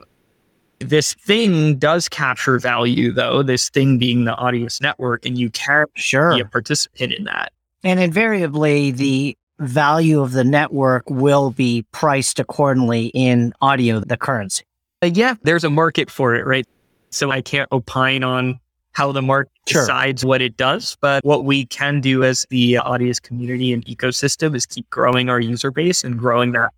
This 0.79 1.13
thing 1.13 1.77
does 1.77 2.09
capture 2.09 2.59
value 2.59 3.11
though, 3.11 3.41
this 3.41 3.69
thing 3.69 3.97
being 3.97 4.25
the 4.25 4.33
Audius 4.35 4.81
network, 4.81 5.25
and 5.25 5.37
you 5.37 5.49
can 5.49 5.85
Sure. 5.95 6.35
be 6.35 6.41
a 6.41 6.45
participant 6.45 7.13
in 7.13 7.23
that. 7.25 7.53
And 7.83 7.99
invariably, 7.99 8.91
the 8.91 9.37
value 9.59 10.21
of 10.21 10.31
the 10.33 10.43
network 10.43 11.09
will 11.09 11.51
be 11.51 11.85
priced 11.91 12.39
accordingly 12.39 13.07
in 13.13 13.53
audio, 13.61 13.99
the 13.99 14.17
currency. 14.17 14.63
Uh, 15.01 15.07
yeah, 15.13 15.35
there's 15.43 15.63
a 15.63 15.69
market 15.69 16.09
for 16.09 16.35
it, 16.35 16.45
right? 16.45 16.65
So 17.11 17.31
I 17.31 17.41
can't 17.41 17.71
opine 17.71 18.23
on 18.23 18.59
how 18.93 19.11
the 19.11 19.21
market 19.21 19.51
Sure. 19.67 19.81
decides 19.81 20.23
what 20.25 20.41
it 20.41 20.57
does, 20.57 20.97
but 21.01 21.23
what 21.25 21.45
we 21.45 21.65
can 21.65 22.01
do 22.01 22.23
as 22.23 22.45
the 22.49 22.73
Audius 22.75 23.21
community 23.21 23.71
and 23.73 23.85
ecosystem 23.85 24.55
is 24.55 24.65
keep 24.65 24.89
growing 24.89 25.29
our 25.29 25.39
user 25.39 25.71
base 25.71 26.03
and 26.03 26.17
growing 26.17 26.51
that 26.53 26.69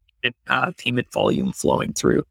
uh, 0.48 0.72
payment 0.78 1.12
volume 1.12 1.52
flowing 1.52 1.94
through. 1.94 2.24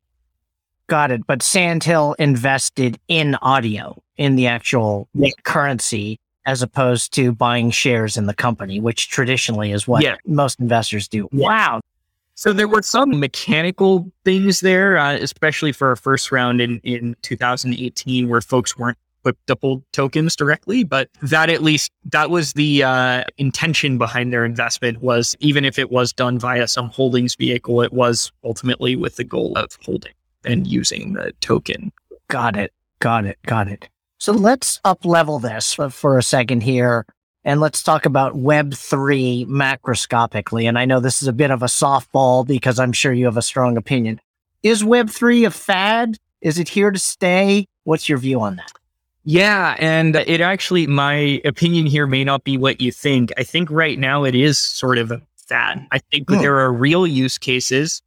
Got 0.88 1.11
it. 1.11 1.27
But 1.27 1.42
Sandhill 1.42 2.14
invested 2.18 2.99
in 3.09 3.37
audio, 3.37 4.03
in 4.16 4.37
the 4.37 4.47
actual 4.47 5.09
Yeah. 5.14 5.31
currency, 5.44 6.18
as 6.47 6.61
opposed 6.62 7.12
to 7.14 7.33
buying 7.33 7.70
shares 7.70 8.16
in 8.16 8.27
the 8.27 8.35
company, 8.35 8.81
which 8.81 9.09
traditionally 9.09 9.73
is 9.73 9.87
what 9.88 10.03
Yeah. 10.03 10.16
most 10.27 10.61
investors 10.61 11.09
do. 11.09 11.29
Yeah. 11.33 11.47
Wow. 11.47 11.81
So 12.35 12.53
there 12.53 12.66
were 12.68 12.83
some 12.83 13.18
mechanical 13.20 14.11
things 14.25 14.61
there, 14.61 14.99
uh, 14.99 15.14
especially 15.14 15.73
for 15.73 15.88
our 15.88 15.97
first 15.97 16.31
round 16.33 16.61
in, 16.61 16.81
in 16.83 17.16
2018, 17.23 18.29
where 18.29 18.40
folks 18.40 18.77
weren't 18.77 18.99
hold 19.61 19.83
tokens 19.93 20.37
directly. 20.37 20.85
But 20.85 21.09
that 21.23 21.51
at 21.51 21.63
least 21.63 21.91
that 22.07 22.31
was 22.31 22.53
the 22.53 22.83
uh, 22.83 23.25
intention 23.39 23.99
behind 23.99 24.33
their 24.33 24.45
investment 24.45 25.03
was 25.03 25.37
even 25.41 25.65
if 25.65 25.79
it 25.79 25.91
was 25.91 26.13
done 26.13 26.39
via 26.39 26.69
some 26.69 26.89
holdings 26.89 27.35
vehicle, 27.35 27.81
it 27.83 27.93
was 27.93 28.33
ultimately 28.43 28.97
with 28.97 29.17
the 29.17 29.25
goal 29.25 29.57
of 29.57 29.79
holding 29.85 30.13
and 30.45 30.67
using 30.67 31.15
the 31.15 31.33
token. 31.41 31.93
Got 32.29 32.57
it. 32.57 32.73
Got 33.01 33.27
it. 33.27 33.39
Got 33.47 33.69
it. 33.69 33.89
So 34.19 34.33
let's 34.33 34.81
up 34.85 35.05
level 35.05 35.39
this 35.39 35.75
for- 35.75 35.91
for 35.91 36.19
a 36.19 36.23
second 36.23 36.63
here. 36.63 37.07
And 37.47 37.61
let's 37.61 37.83
talk 37.83 38.07
about 38.07 38.35
Web3 38.35 39.47
macroscopically. 39.47 40.67
And 40.67 40.79
I 40.79 40.87
know 40.87 40.99
this 41.01 41.21
is 41.21 41.29
a 41.29 41.33
bit 41.33 41.51
of 41.51 41.63
a 41.63 41.67
softball 41.67 42.47
because 42.47 42.79
I'm 42.79 42.93
sure 42.93 43.13
you 43.13 43.27
have 43.27 43.37
a 43.37 43.43
strong 43.43 43.77
opinion. 43.77 44.19
Is 44.63 44.83
Web3 44.83 45.47
a 45.47 45.51
fad? 45.51 46.17
Is 46.41 46.59
it 46.59 46.71
here 46.71 46.91
to 46.91 46.99
stay? 46.99 47.67
What's 47.85 48.09
your 48.09 48.17
view 48.17 48.41
on 48.41 48.57
that? 48.57 48.73
Yeah, 49.25 49.75
and 49.79 50.17
it 50.17 50.41
actually, 50.41 50.87
my 50.87 51.41
opinion 51.45 51.87
here 51.87 52.07
may 52.07 52.25
not 52.25 52.45
be 52.45 52.59
what 52.59 52.81
you 52.81 52.93
think. 52.93 53.33
I 53.39 53.43
think 53.43 53.71
right 53.71 53.99
now 53.99 54.25
it 54.25 54.35
is 54.35 54.59
sort 54.59 54.99
of 54.99 55.13
that. 55.49 55.79
I 55.93 55.99
think 55.99 56.29
Hmm. 56.29 56.39
there 56.41 56.59
are 56.59 56.73
real 56.73 57.07
use 57.07 57.39
cases 57.39 58.03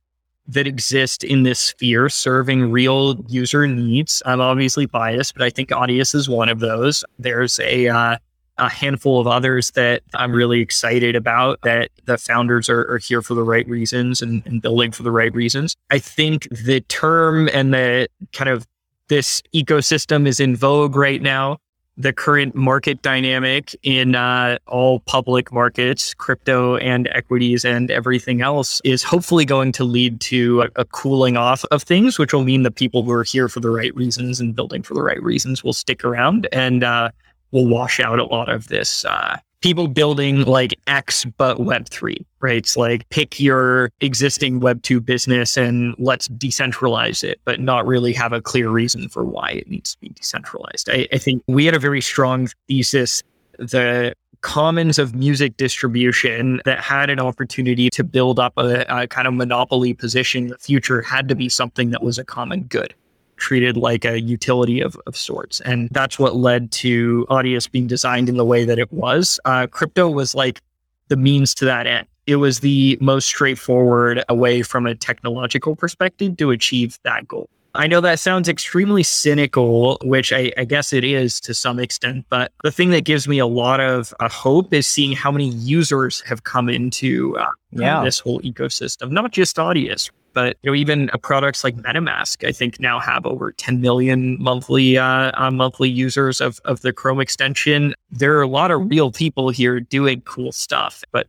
that 0.47 0.67
exist 0.67 1.23
in 1.23 1.43
this 1.43 1.59
sphere 1.59 2.07
serving 2.07 2.71
real 2.71 3.17
user 3.27 3.67
needs. 3.67 4.21
I'm 4.25 4.39
obviously 4.39 4.85
biased, 4.85 5.33
but 5.33 5.43
I 5.43 5.49
think 5.49 5.69
Audius 5.69 6.15
is 6.15 6.29
one 6.29 6.49
of 6.49 6.59
those. 6.59 7.03
There's 7.19 7.59
a 7.59 7.87
uh, 7.89 8.17
a 8.59 8.69
handful 8.69 9.19
of 9.19 9.27
others 9.27 9.71
that 9.71 10.01
I'm 10.15 10.31
really 10.31 10.61
excited 10.61 11.15
about 11.15 11.59
that 11.61 11.91
the 12.05 12.17
founders 12.17 12.69
are, 12.69 12.91
are 12.91 12.97
here 12.97 13.21
for 13.21 13.35
the 13.35 13.43
right 13.43 13.67
reasons 13.67 14.19
and, 14.21 14.41
and 14.47 14.61
building 14.63 14.91
for 14.91 15.03
the 15.03 15.11
right 15.11 15.33
reasons. 15.33 15.75
I 15.91 15.99
think 15.99 16.47
the 16.49 16.81
term 16.81 17.49
and 17.53 17.71
the 17.73 18.07
kind 18.33 18.49
of 18.49 18.65
this 19.07 19.41
ecosystem 19.53 20.27
is 20.27 20.39
in 20.39 20.55
vogue 20.55 20.95
right 20.95 21.21
now. 21.21 21.57
The 21.99 22.13
current 22.13 22.53
market 22.53 23.01
dynamic 23.01 23.75
in 23.81 24.13
uh, 24.13 24.59
all 24.67 24.99
public 24.99 25.51
markets, 25.51 26.13
crypto 26.13 26.77
and 26.77 27.09
equities 27.11 27.65
and 27.65 27.89
everything 27.89 28.41
else, 28.41 28.81
is 28.83 29.01
hopefully 29.01 29.45
going 29.45 29.71
to 29.73 29.83
lead 29.83 30.21
to 30.21 30.61
a, 30.61 30.67
a 30.75 30.85
cooling 30.85 31.37
off 31.37 31.65
of 31.71 31.81
things, 31.81 32.19
which 32.19 32.33
will 32.33 32.43
mean 32.43 32.61
the 32.61 32.69
people 32.69 33.01
who 33.01 33.11
are 33.11 33.23
here 33.23 33.49
for 33.49 33.61
the 33.61 33.71
right 33.71 33.95
reasons 33.95 34.39
and 34.39 34.55
building 34.55 34.83
for 34.83 34.93
the 34.93 35.01
right 35.01 35.21
reasons 35.23 35.63
will 35.63 35.73
stick 35.73 36.05
around 36.05 36.47
and 36.51 36.83
uh, 36.83 37.09
will 37.51 37.67
wash 37.67 37.99
out 37.99 38.19
a 38.19 38.25
lot 38.25 38.49
of 38.49 38.67
this 38.67 39.05
uh, 39.05 39.37
people 39.61 39.87
building 39.87 40.43
like 40.43 40.77
X 40.87 41.25
but 41.25 41.59
Web 41.59 41.89
three, 41.89 42.25
right? 42.39 42.57
It's 42.57 42.77
like 42.77 43.07
pick 43.09 43.39
your 43.39 43.89
existing 44.01 44.59
Web 44.59 44.81
two 44.83 45.01
business 45.01 45.57
and 45.57 45.95
let's 45.97 46.27
decentralize 46.27 47.23
it, 47.23 47.39
but 47.45 47.59
not 47.59 47.85
really 47.85 48.13
have 48.13 48.33
a 48.33 48.41
clear 48.41 48.69
reason 48.69 49.09
for 49.09 49.23
why 49.23 49.51
it 49.51 49.67
needs 49.67 49.93
to 49.93 49.99
be 49.99 50.09
decentralized. 50.09 50.89
I, 50.89 51.07
I 51.11 51.17
think 51.17 51.43
we 51.47 51.65
had 51.65 51.75
a 51.75 51.79
very 51.79 52.01
strong 52.01 52.49
thesis. 52.67 53.23
The 53.57 54.13
commons 54.41 54.99
of 54.99 55.15
music 55.15 55.57
distribution 55.57 56.61
that 56.63 56.79
had 56.79 57.09
an 57.09 57.19
opportunity 57.19 57.89
to 57.89 58.03
build 58.03 58.39
up 58.39 58.53
a, 58.57 58.85
a 58.87 59.07
kind 59.07 59.27
of 59.27 59.33
monopoly 59.33 59.95
position 59.95 60.43
in 60.43 60.49
the 60.49 60.57
future 60.59 61.01
had 61.01 61.27
to 61.27 61.35
be 61.35 61.49
something 61.49 61.89
that 61.89 62.03
was 62.03 62.19
a 62.19 62.23
common 62.23 62.63
good 62.63 62.93
treated 63.37 63.77
like 63.77 64.03
a 64.05 64.19
utility 64.21 64.81
of, 64.81 64.97
of 65.07 65.15
sorts. 65.15 65.59
And 65.61 65.89
that's 65.91 66.19
what 66.19 66.35
led 66.35 66.71
to 66.73 67.25
Audius 67.29 67.69
being 67.71 67.87
designed 67.87 68.29
in 68.29 68.37
the 68.37 68.45
way 68.45 68.65
that 68.65 68.77
it 68.79 68.91
was. 68.91 69.39
Uh, 69.45 69.67
crypto 69.67 70.09
was 70.09 70.35
like 70.35 70.61
the 71.07 71.17
means 71.17 71.53
to 71.55 71.65
that 71.65 71.87
end. 71.87 72.07
It 72.25 72.35
was 72.37 72.59
the 72.59 72.97
most 72.99 73.25
straightforward 73.27 74.23
way 74.29 74.61
from 74.61 74.85
a 74.85 74.93
technological 74.95 75.75
perspective 75.75 76.35
to 76.37 76.51
achieve 76.51 76.99
that 77.03 77.27
goal. 77.27 77.49
I 77.75 77.85
know 77.85 78.01
that 78.01 78.19
sounds 78.19 78.49
extremely 78.49 79.03
cynical, 79.03 79.99
which 80.03 80.33
I, 80.33 80.51
I 80.57 80.65
guess 80.65 80.93
it 80.93 81.03
is 81.03 81.39
to 81.41 81.53
some 81.53 81.79
extent, 81.79 82.25
but 82.29 82.51
the 82.63 82.71
thing 82.71 82.89
that 82.89 83.01
gives 83.05 83.27
me 83.27 83.37
a 83.37 83.45
lot 83.45 83.79
of 83.79 84.13
uh, 84.19 84.27
hope 84.29 84.73
is 84.73 84.87
seeing 84.87 85.11
how 85.15 85.31
many 85.31 85.49
users 85.49 86.21
have 86.21 86.43
come 86.43 86.69
into 86.69 87.37
uh, 87.37 87.45
Yeah. 87.71 88.03
this 88.03 88.17
whole 88.19 88.39
ecosystem, 88.41 89.11
not 89.11 89.31
just 89.31 89.57
Audius, 89.57 90.09
but 90.33 90.57
you 90.61 90.71
know 90.71 90.75
even 90.75 91.09
uh, 91.11 91.17
products 91.17 91.63
like 91.63 91.75
MetaMask, 91.75 92.47
I 92.47 92.51
think 92.51 92.79
now 92.79 92.99
have 92.99 93.25
over 93.25 93.51
10 93.51 93.81
million 93.81 94.41
monthly 94.41 94.97
uh, 94.97 95.31
uh, 95.33 95.51
monthly 95.51 95.89
users 95.89 96.41
of 96.41 96.59
of 96.65 96.81
the 96.81 96.93
Chrome 96.93 97.19
extension. 97.19 97.93
There 98.11 98.37
are 98.37 98.41
a 98.41 98.47
lot 98.47 98.71
of 98.71 98.89
real 98.89 99.11
people 99.11 99.49
here 99.49 99.79
doing 99.79 100.21
cool 100.21 100.51
stuff, 100.51 101.03
but 101.11 101.27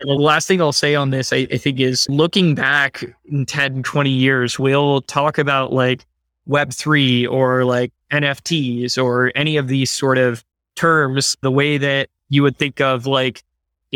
the 0.00 0.12
last 0.12 0.46
thing 0.46 0.60
I'll 0.60 0.72
say 0.72 0.94
on 0.94 1.10
this, 1.10 1.32
I, 1.32 1.46
I 1.50 1.56
think, 1.56 1.80
is 1.80 2.06
looking 2.10 2.54
back 2.54 3.02
in 3.26 3.46
10, 3.46 3.82
20 3.82 4.10
years, 4.10 4.58
we'll 4.58 5.00
talk 5.02 5.38
about 5.38 5.72
like 5.72 6.04
Web3 6.48 7.30
or 7.30 7.64
like 7.64 7.92
NFTs 8.12 9.02
or 9.02 9.32
any 9.34 9.56
of 9.56 9.68
these 9.68 9.90
sort 9.90 10.18
of 10.18 10.44
terms 10.74 11.36
the 11.40 11.50
way 11.50 11.78
that 11.78 12.08
you 12.28 12.42
would 12.42 12.58
think 12.58 12.80
of 12.80 13.06
like 13.06 13.42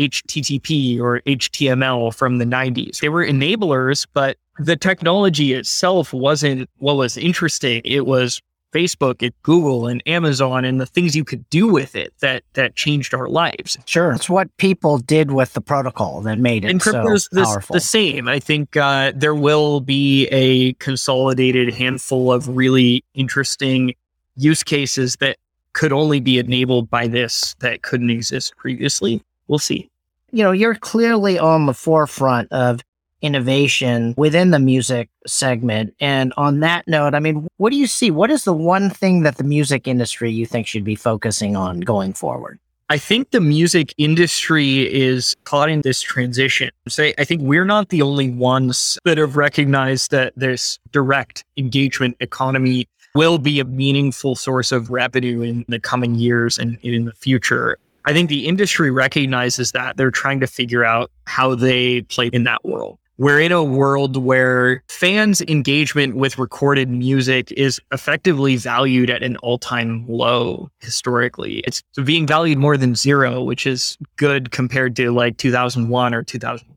HTTP 0.09 0.99
or 0.99 1.21
HTML 1.21 2.13
from 2.13 2.37
the 2.37 2.45
90s. 2.45 2.99
They 2.99 3.09
were 3.09 3.25
enablers, 3.25 4.07
but 4.13 4.37
the 4.57 4.75
technology 4.75 5.53
itself 5.53 6.13
wasn't 6.13 6.69
what 6.77 6.97
was 6.97 7.17
interesting. 7.17 7.81
It 7.85 8.05
was 8.05 8.41
Facebook 8.73 9.21
and 9.21 9.33
Google 9.43 9.87
and 9.87 10.01
Amazon 10.05 10.63
and 10.65 10.79
the 10.79 10.85
things 10.85 11.15
you 11.15 11.25
could 11.25 11.47
do 11.49 11.67
with 11.67 11.95
it 11.95 12.13
that 12.21 12.43
that 12.53 12.75
changed 12.75 13.13
our 13.13 13.27
lives. 13.27 13.77
Sure. 13.85 14.13
It's 14.13 14.29
what 14.29 14.55
people 14.57 14.97
did 14.97 15.31
with 15.31 15.53
the 15.53 15.61
protocol 15.61 16.21
that 16.21 16.39
made 16.39 16.63
it 16.65 16.71
And 16.71 16.81
so 16.81 16.91
powerful. 16.93 17.73
the 17.73 17.79
same. 17.81 18.27
I 18.27 18.39
think 18.39 18.77
uh, 18.77 19.11
there 19.13 19.35
will 19.35 19.81
be 19.81 20.27
a 20.27 20.73
consolidated 20.73 21.73
handful 21.73 22.31
of 22.31 22.47
really 22.47 23.03
interesting 23.13 23.93
use 24.35 24.63
cases 24.63 25.17
that 25.17 25.37
could 25.73 25.91
only 25.91 26.19
be 26.19 26.39
enabled 26.39 26.89
by 26.89 27.07
this 27.07 27.55
that 27.59 27.81
couldn't 27.81 28.09
exist 28.09 28.55
previously. 28.57 29.21
We'll 29.47 29.59
see. 29.59 29.90
You 30.31 30.43
know, 30.43 30.51
you're 30.51 30.75
clearly 30.75 31.37
on 31.37 31.65
the 31.65 31.73
forefront 31.73 32.51
of 32.51 32.81
innovation 33.21 34.13
within 34.17 34.51
the 34.51 34.59
music 34.59 35.09
segment. 35.27 35.93
And 35.99 36.33
on 36.37 36.59
that 36.61 36.87
note, 36.87 37.13
I 37.13 37.19
mean, 37.19 37.47
what 37.57 37.69
do 37.69 37.77
you 37.77 37.87
see? 37.87 38.09
What 38.11 38.31
is 38.31 38.43
the 38.43 38.53
one 38.53 38.89
thing 38.89 39.21
that 39.23 39.37
the 39.37 39.43
music 39.43 39.87
industry 39.87 40.31
you 40.31 40.45
think 40.45 40.67
should 40.67 40.83
be 40.83 40.95
focusing 40.95 41.55
on 41.55 41.81
going 41.81 42.13
forward? 42.13 42.59
I 42.89 42.97
think 42.97 43.31
the 43.31 43.39
music 43.39 43.93
industry 43.97 44.93
is 44.93 45.33
caught 45.45 45.69
in 45.69 45.79
this 45.81 46.01
transition. 46.01 46.71
So 46.89 47.11
I 47.17 47.23
think 47.23 47.41
we're 47.41 47.63
not 47.63 47.87
the 47.87 48.01
only 48.01 48.29
ones 48.29 48.99
that 49.05 49.17
have 49.17 49.37
recognized 49.37 50.11
that 50.11 50.33
this 50.35 50.77
direct 50.91 51.45
engagement 51.55 52.17
economy 52.19 52.89
will 53.15 53.37
be 53.37 53.61
a 53.61 53.65
meaningful 53.65 54.35
source 54.35 54.73
of 54.73 54.89
revenue 54.89 55.41
in 55.41 55.63
the 55.69 55.79
coming 55.79 56.15
years 56.15 56.57
and 56.57 56.77
in 56.81 57.05
the 57.05 57.13
future. 57.13 57.77
I 58.05 58.13
think 58.13 58.29
the 58.29 58.47
industry 58.47 58.91
recognizes 58.91 59.71
that 59.71 59.97
they're 59.97 60.11
trying 60.11 60.39
to 60.39 60.47
figure 60.47 60.83
out 60.83 61.11
how 61.25 61.55
they 61.55 62.01
play 62.01 62.27
in 62.27 62.43
that 62.45 62.63
world 62.65 62.97
we're 63.21 63.39
in 63.39 63.51
a 63.51 63.63
world 63.63 64.17
where 64.17 64.83
fans' 64.87 65.41
engagement 65.41 66.15
with 66.15 66.39
recorded 66.39 66.89
music 66.89 67.51
is 67.51 67.79
effectively 67.91 68.55
valued 68.55 69.11
at 69.11 69.21
an 69.21 69.37
all 69.37 69.59
time 69.59 70.03
low 70.07 70.71
historically. 70.79 71.59
It's 71.59 71.83
being 72.03 72.25
valued 72.25 72.57
more 72.57 72.77
than 72.77 72.95
zero, 72.95 73.43
which 73.43 73.67
is 73.67 73.95
good 74.15 74.49
compared 74.49 74.95
to 74.95 75.11
like 75.11 75.37
2001 75.37 76.15
or 76.15 76.23
2000. 76.23 76.67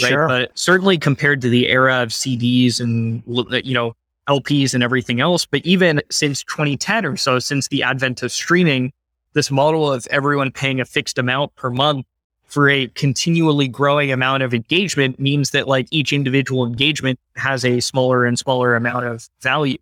Right. 0.00 0.08
Sure. 0.08 0.28
But 0.28 0.56
certainly 0.56 0.98
compared 0.98 1.40
to 1.40 1.48
the 1.48 1.66
era 1.66 2.00
of 2.00 2.10
CDs 2.10 2.78
and, 2.78 3.20
you 3.66 3.74
know, 3.74 3.96
LPs 4.28 4.74
and 4.74 4.84
everything 4.84 5.20
else. 5.20 5.46
But 5.46 5.66
even 5.66 6.00
since 6.12 6.44
2010 6.44 7.06
or 7.06 7.16
so, 7.16 7.40
since 7.40 7.66
the 7.66 7.82
advent 7.82 8.22
of 8.22 8.30
streaming, 8.30 8.92
this 9.34 9.50
model 9.50 9.92
of 9.92 10.06
everyone 10.10 10.50
paying 10.50 10.80
a 10.80 10.84
fixed 10.84 11.18
amount 11.18 11.54
per 11.54 11.70
month 11.70 12.06
for 12.46 12.68
a 12.68 12.86
continually 12.88 13.68
growing 13.68 14.10
amount 14.10 14.42
of 14.42 14.54
engagement 14.54 15.20
means 15.20 15.50
that 15.50 15.68
like 15.68 15.86
each 15.90 16.12
individual 16.12 16.66
engagement 16.66 17.20
has 17.36 17.64
a 17.64 17.80
smaller 17.80 18.24
and 18.24 18.38
smaller 18.38 18.74
amount 18.74 19.04
of 19.04 19.28
value. 19.42 19.78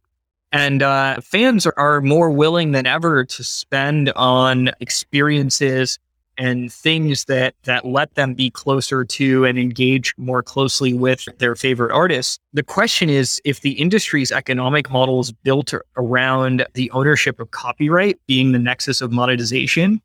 And 0.52 0.82
uh, 0.82 1.20
fans 1.20 1.66
are, 1.66 2.00
more 2.00 2.30
willing 2.30 2.72
than 2.72 2.87
ever 2.87 3.24
to 3.24 3.44
spend 3.44 4.11
on 4.16 4.70
experiences 4.80 5.98
and 6.38 6.72
things 6.72 7.25
that 7.27 7.55
that 7.64 7.85
let 7.85 8.14
them 8.14 8.35
be 8.35 8.51
closer 8.51 9.05
to 9.05 9.44
and 9.44 9.59
engage 9.59 10.14
more 10.16 10.42
closely 10.42 10.92
with 10.92 11.27
their 11.38 11.55
favorite 11.55 11.92
artists. 11.92 12.38
The 12.53 12.62
question 12.62 13.09
is 13.09 13.40
if 13.44 13.61
the 13.61 13.72
industry's 13.72 14.33
economic 14.33 14.90
model 14.90 15.20
is 15.20 15.33
built 15.33 15.72
around 15.96 16.66
the 16.75 16.90
ownership 16.92 17.40
of 17.40 17.51
copyright 17.51 18.18
being 18.27 18.53
the 18.53 18.59
nexus 18.59 19.01
of 19.01 19.12
monetization, 19.12 20.01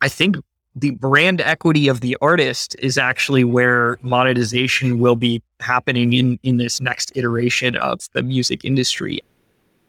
I 0.00 0.08
think 0.08 0.36
the 0.74 0.90
brand 0.90 1.40
equity 1.40 1.88
of 1.88 2.00
the 2.00 2.16
artist 2.20 2.74
is 2.78 2.96
actually 2.96 3.44
where 3.44 3.98
monetization 4.02 4.98
will 4.98 5.16
be 5.16 5.42
happening 5.60 6.12
in 6.12 6.38
in 6.42 6.56
this 6.56 6.80
next 6.80 7.12
iteration 7.14 7.76
of 7.76 8.00
the 8.12 8.22
music 8.22 8.64
industry. 8.64 9.20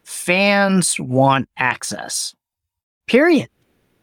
Fans 0.04 1.00
want 1.00 1.48
access. 1.58 2.36
Period. 3.08 3.48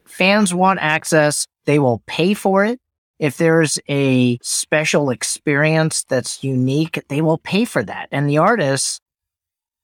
Fans 0.06 0.52
want 0.52 0.80
access. 0.80 1.46
They 1.66 1.78
will 1.78 2.02
pay 2.06 2.34
for 2.34 2.64
it. 2.64 2.80
If 3.18 3.36
there's 3.36 3.78
a 3.88 4.38
special 4.42 5.10
experience 5.10 6.04
that's 6.04 6.42
unique, 6.42 7.02
they 7.08 7.20
will 7.20 7.38
pay 7.38 7.66
for 7.66 7.82
that. 7.82 8.08
And 8.10 8.28
the 8.28 8.38
artists 8.38 9.00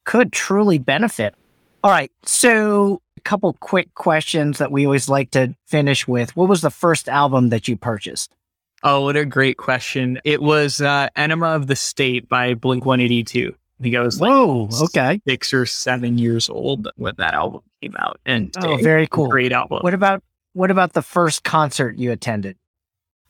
could 0.04 0.32
truly 0.32 0.78
benefit. 0.78 1.34
All 1.84 1.90
right. 1.90 2.10
So 2.24 3.02
a 3.18 3.20
couple 3.20 3.52
quick 3.60 3.92
questions 3.94 4.58
that 4.58 4.72
we 4.72 4.86
always 4.86 5.08
like 5.08 5.32
to 5.32 5.54
finish 5.66 6.08
with. 6.08 6.34
What 6.34 6.48
was 6.48 6.62
the 6.62 6.70
first 6.70 7.08
album 7.08 7.50
that 7.50 7.68
you 7.68 7.76
purchased? 7.76 8.34
Oh, 8.82 9.02
what 9.02 9.16
a 9.16 9.24
great 9.24 9.56
question. 9.56 10.20
It 10.24 10.40
was 10.40 10.80
uh, 10.80 11.08
Enema 11.16 11.48
of 11.48 11.66
the 11.66 11.76
State 11.76 12.28
by 12.28 12.54
Blink 12.54 12.84
182. 12.86 13.54
I 13.78 13.82
think 13.82 13.94
I 13.94 14.00
was 14.00 14.20
like 14.20 14.30
Whoa, 14.30 14.68
okay. 14.84 15.20
six 15.28 15.52
or 15.52 15.66
seven 15.66 16.16
years 16.16 16.48
old 16.48 16.88
when 16.96 17.14
that 17.18 17.34
album 17.34 17.60
came 17.82 17.94
out. 17.98 18.18
And 18.24 18.54
oh, 18.62 18.76
very 18.78 19.06
cool. 19.06 19.28
Great 19.28 19.52
album. 19.52 19.80
What 19.82 19.92
about 19.92 20.22
what 20.56 20.70
about 20.70 20.94
the 20.94 21.02
first 21.02 21.44
concert 21.44 21.98
you 21.98 22.10
attended? 22.10 22.56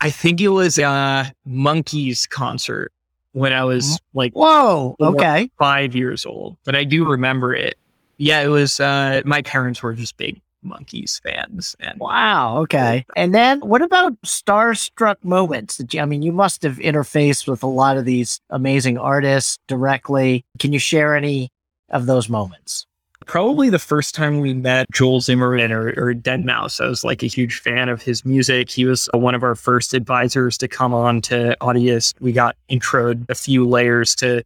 I 0.01 0.11
think 0.11 0.41
it 0.41 0.49
was 0.49 0.79
a 0.79 1.33
Monkees 1.47 2.29
concert 2.29 2.93
when 3.33 3.53
I 3.53 3.65
was 3.65 3.99
like 4.15 4.33
Whoa, 4.33 4.95
okay. 5.01 5.51
Five 5.59 5.97
years 5.97 6.25
old. 6.25 6.57
But 6.65 6.77
I 6.77 6.85
do 6.85 7.05
remember 7.05 7.53
it. 7.53 7.77
Yeah, 8.19 8.43
it 8.43 8.49
was. 8.49 8.79
Uh, 8.79 9.23
my 9.25 9.43
parents 9.43 9.83
were 9.83 9.93
just 9.93 10.17
big 10.17 10.41
Monkees 10.65 11.21
fans. 11.21 11.75
And 11.81 11.99
wow. 11.99 12.59
Okay. 12.59 13.05
And 13.17 13.35
then 13.35 13.61
what 13.61 13.83
about 13.83 14.21
starstruck 14.23 15.17
moments? 15.25 15.81
I 15.99 16.05
mean, 16.05 16.23
you 16.23 16.33
must 16.33 16.63
have 16.63 16.77
interfaced 16.77 17.49
with 17.49 17.65
a 17.65 17.69
lot 17.69 17.97
of 17.97 18.05
these 18.05 18.41
amazing 18.51 18.99
artists 18.99 19.59
directly. 19.67 20.45
Can 20.61 20.73
you 20.73 20.79
share 20.79 21.17
any 21.17 21.51
of 21.89 22.07
those 22.07 22.29
moments? 22.29 22.87
Probably 23.25 23.71
the 23.71 23.79
first 23.79 24.15
time 24.15 24.41
we 24.41 24.55
met 24.55 24.87
Joel 24.93 25.21
Zimmerman 25.21 25.73
or, 25.73 25.89
or 25.97 26.15
Deadmau5, 26.15 26.85
I 26.85 26.89
was 26.89 27.05
like 27.05 27.23
a 27.23 27.27
huge 27.27 27.61
fan 27.61 27.89
of 27.89 28.03
his 28.03 28.25
music. 28.25 28.71
He 28.71 28.85
was 28.85 29.09
one 29.15 29.35
of 29.35 29.43
our 29.43 29.55
first 29.55 29.95
advisors 29.95 30.59
to 30.59 30.69
come 30.69 30.93
on 30.93 31.23
to 31.23 31.57
Audius. 31.61 32.15
We 32.21 32.33
got 32.33 32.57
introed 32.71 33.29
a 33.29 33.35
few 33.35 33.67
layers 33.67 34.15
to 34.17 34.45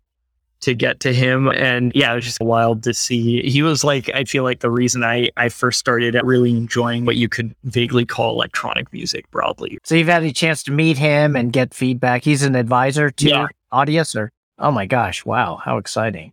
to 0.61 0.75
get 0.75 1.01
to 1.01 1.13
him. 1.13 1.49
And 1.49 1.93
yeah, 1.95 2.13
it 2.13 2.17
was 2.17 2.25
just 2.25 2.41
wild 2.41 2.83
to 2.85 2.95
see. 2.95 3.43
He 3.49 3.63
was 3.63 3.83
like, 3.83 4.11
I 4.15 4.25
feel 4.25 4.45
like 4.45 4.61
the 4.61 4.71
reason 4.71 5.03
I, 5.03 5.31
I 5.37 5.49
first 5.49 5.79
started 5.79 6.21
really 6.23 6.51
enjoying 6.51 7.07
what 7.07 7.17
you 7.17 7.29
could 7.29 7.55
vaguely 7.65 8.05
call 8.05 8.35
electronic 8.35 8.93
music 8.93 9.31
broadly. 9.31 9.79
So 9.85 9.95
you've 9.95 10.09
had 10.09 10.23
a 10.23 10.33
chance 10.33 10.63
to 10.65 10.73
meet 10.73 10.99
him 10.99 11.35
and 11.35 11.53
get 11.53 11.75
feedback. 11.75 12.25
He's 12.25 12.43
an 12.43 12.55
advisor 12.55 13.11
to 13.11 13.29
yeah. 13.29 13.47
Audius 13.73 14.15
or, 14.15 14.31
oh 14.59 14.71
my 14.71 14.87
gosh, 14.87 15.25
wow, 15.25 15.57
how 15.65 15.79
exciting. 15.79 16.33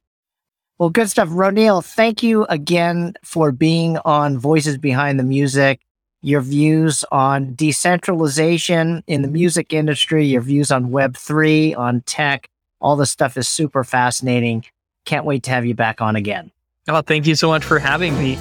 Well, 0.80 0.90
good 0.90 1.10
stuff. 1.10 1.30
Roneil, 1.30 1.84
thank 1.84 2.22
you 2.22 2.46
again 2.46 3.16
for 3.24 3.52
being 3.52 3.98
on 4.06 4.38
Voices 4.38 4.78
Behind 4.78 5.20
the 5.20 5.24
Music. 5.24 5.82
Your 6.22 6.42
views 6.42 7.04
on 7.12 7.56
decentralization 7.56 9.04
in 9.08 9.22
the 9.22 9.28
music 9.28 9.74
industry, 9.74 10.26
your 10.26 10.42
views 10.42 10.72
on 10.72 10.90
Web3, 10.90 11.78
on 11.78 12.02
tech, 12.02 12.50
all 12.80 12.96
this 12.96 13.12
stuff 13.12 13.38
is 13.38 13.48
super 13.48 13.84
fascinating. 13.84 14.66
Can't 15.06 15.26
wait 15.26 15.44
to 15.44 15.52
have 15.52 15.66
you 15.66 15.74
back 15.74 16.02
on 16.02 16.16
again. 16.16 16.52
Oh, 16.88 17.02
thank 17.02 17.28
you 17.28 17.36
so 17.36 17.48
much 17.48 17.64
for 17.64 17.80
having 17.80 18.18
me. 18.18 18.36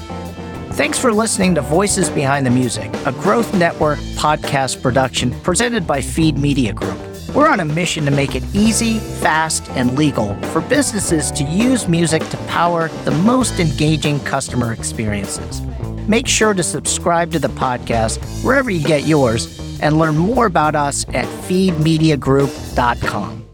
Thanks 0.72 0.98
for 0.98 1.12
listening 1.12 1.54
to 1.54 1.62
Voices 1.62 2.10
Behind 2.10 2.44
the 2.44 2.50
Music, 2.50 2.92
a 3.06 3.12
Growth 3.12 3.54
Network 3.54 3.98
podcast 4.16 4.82
production 4.82 5.30
presented 5.40 5.86
by 5.86 6.02
Feed 6.02 6.36
Media 6.36 6.72
Group. 6.72 6.98
We're 7.34 7.48
on 7.48 7.60
a 7.60 7.64
mission 7.64 8.04
to 8.04 8.10
make 8.10 8.34
it 8.34 8.42
easy, 8.54 8.98
fast, 8.98 9.68
and 9.70 9.96
legal 9.98 10.34
for 10.52 10.60
businesses 10.60 11.30
to 11.32 11.44
use 11.44 11.88
music 11.88 12.26
to 12.30 12.36
power 12.48 12.88
the 13.04 13.10
most 13.10 13.60
engaging 13.60 14.20
customer 14.20 14.72
experiences. 14.72 15.60
Make 16.08 16.26
sure 16.28 16.54
to 16.54 16.62
subscribe 16.62 17.32
to 17.32 17.38
the 17.38 17.48
podcast 17.48 18.18
wherever 18.44 18.70
you 18.70 18.86
get 18.86 19.06
yours 19.06 19.58
and 19.80 19.98
learn 19.98 20.16
more 20.16 20.46
about 20.46 20.74
us 20.74 21.04
at 21.08 21.26
feedmediagroup.com. 21.48 23.45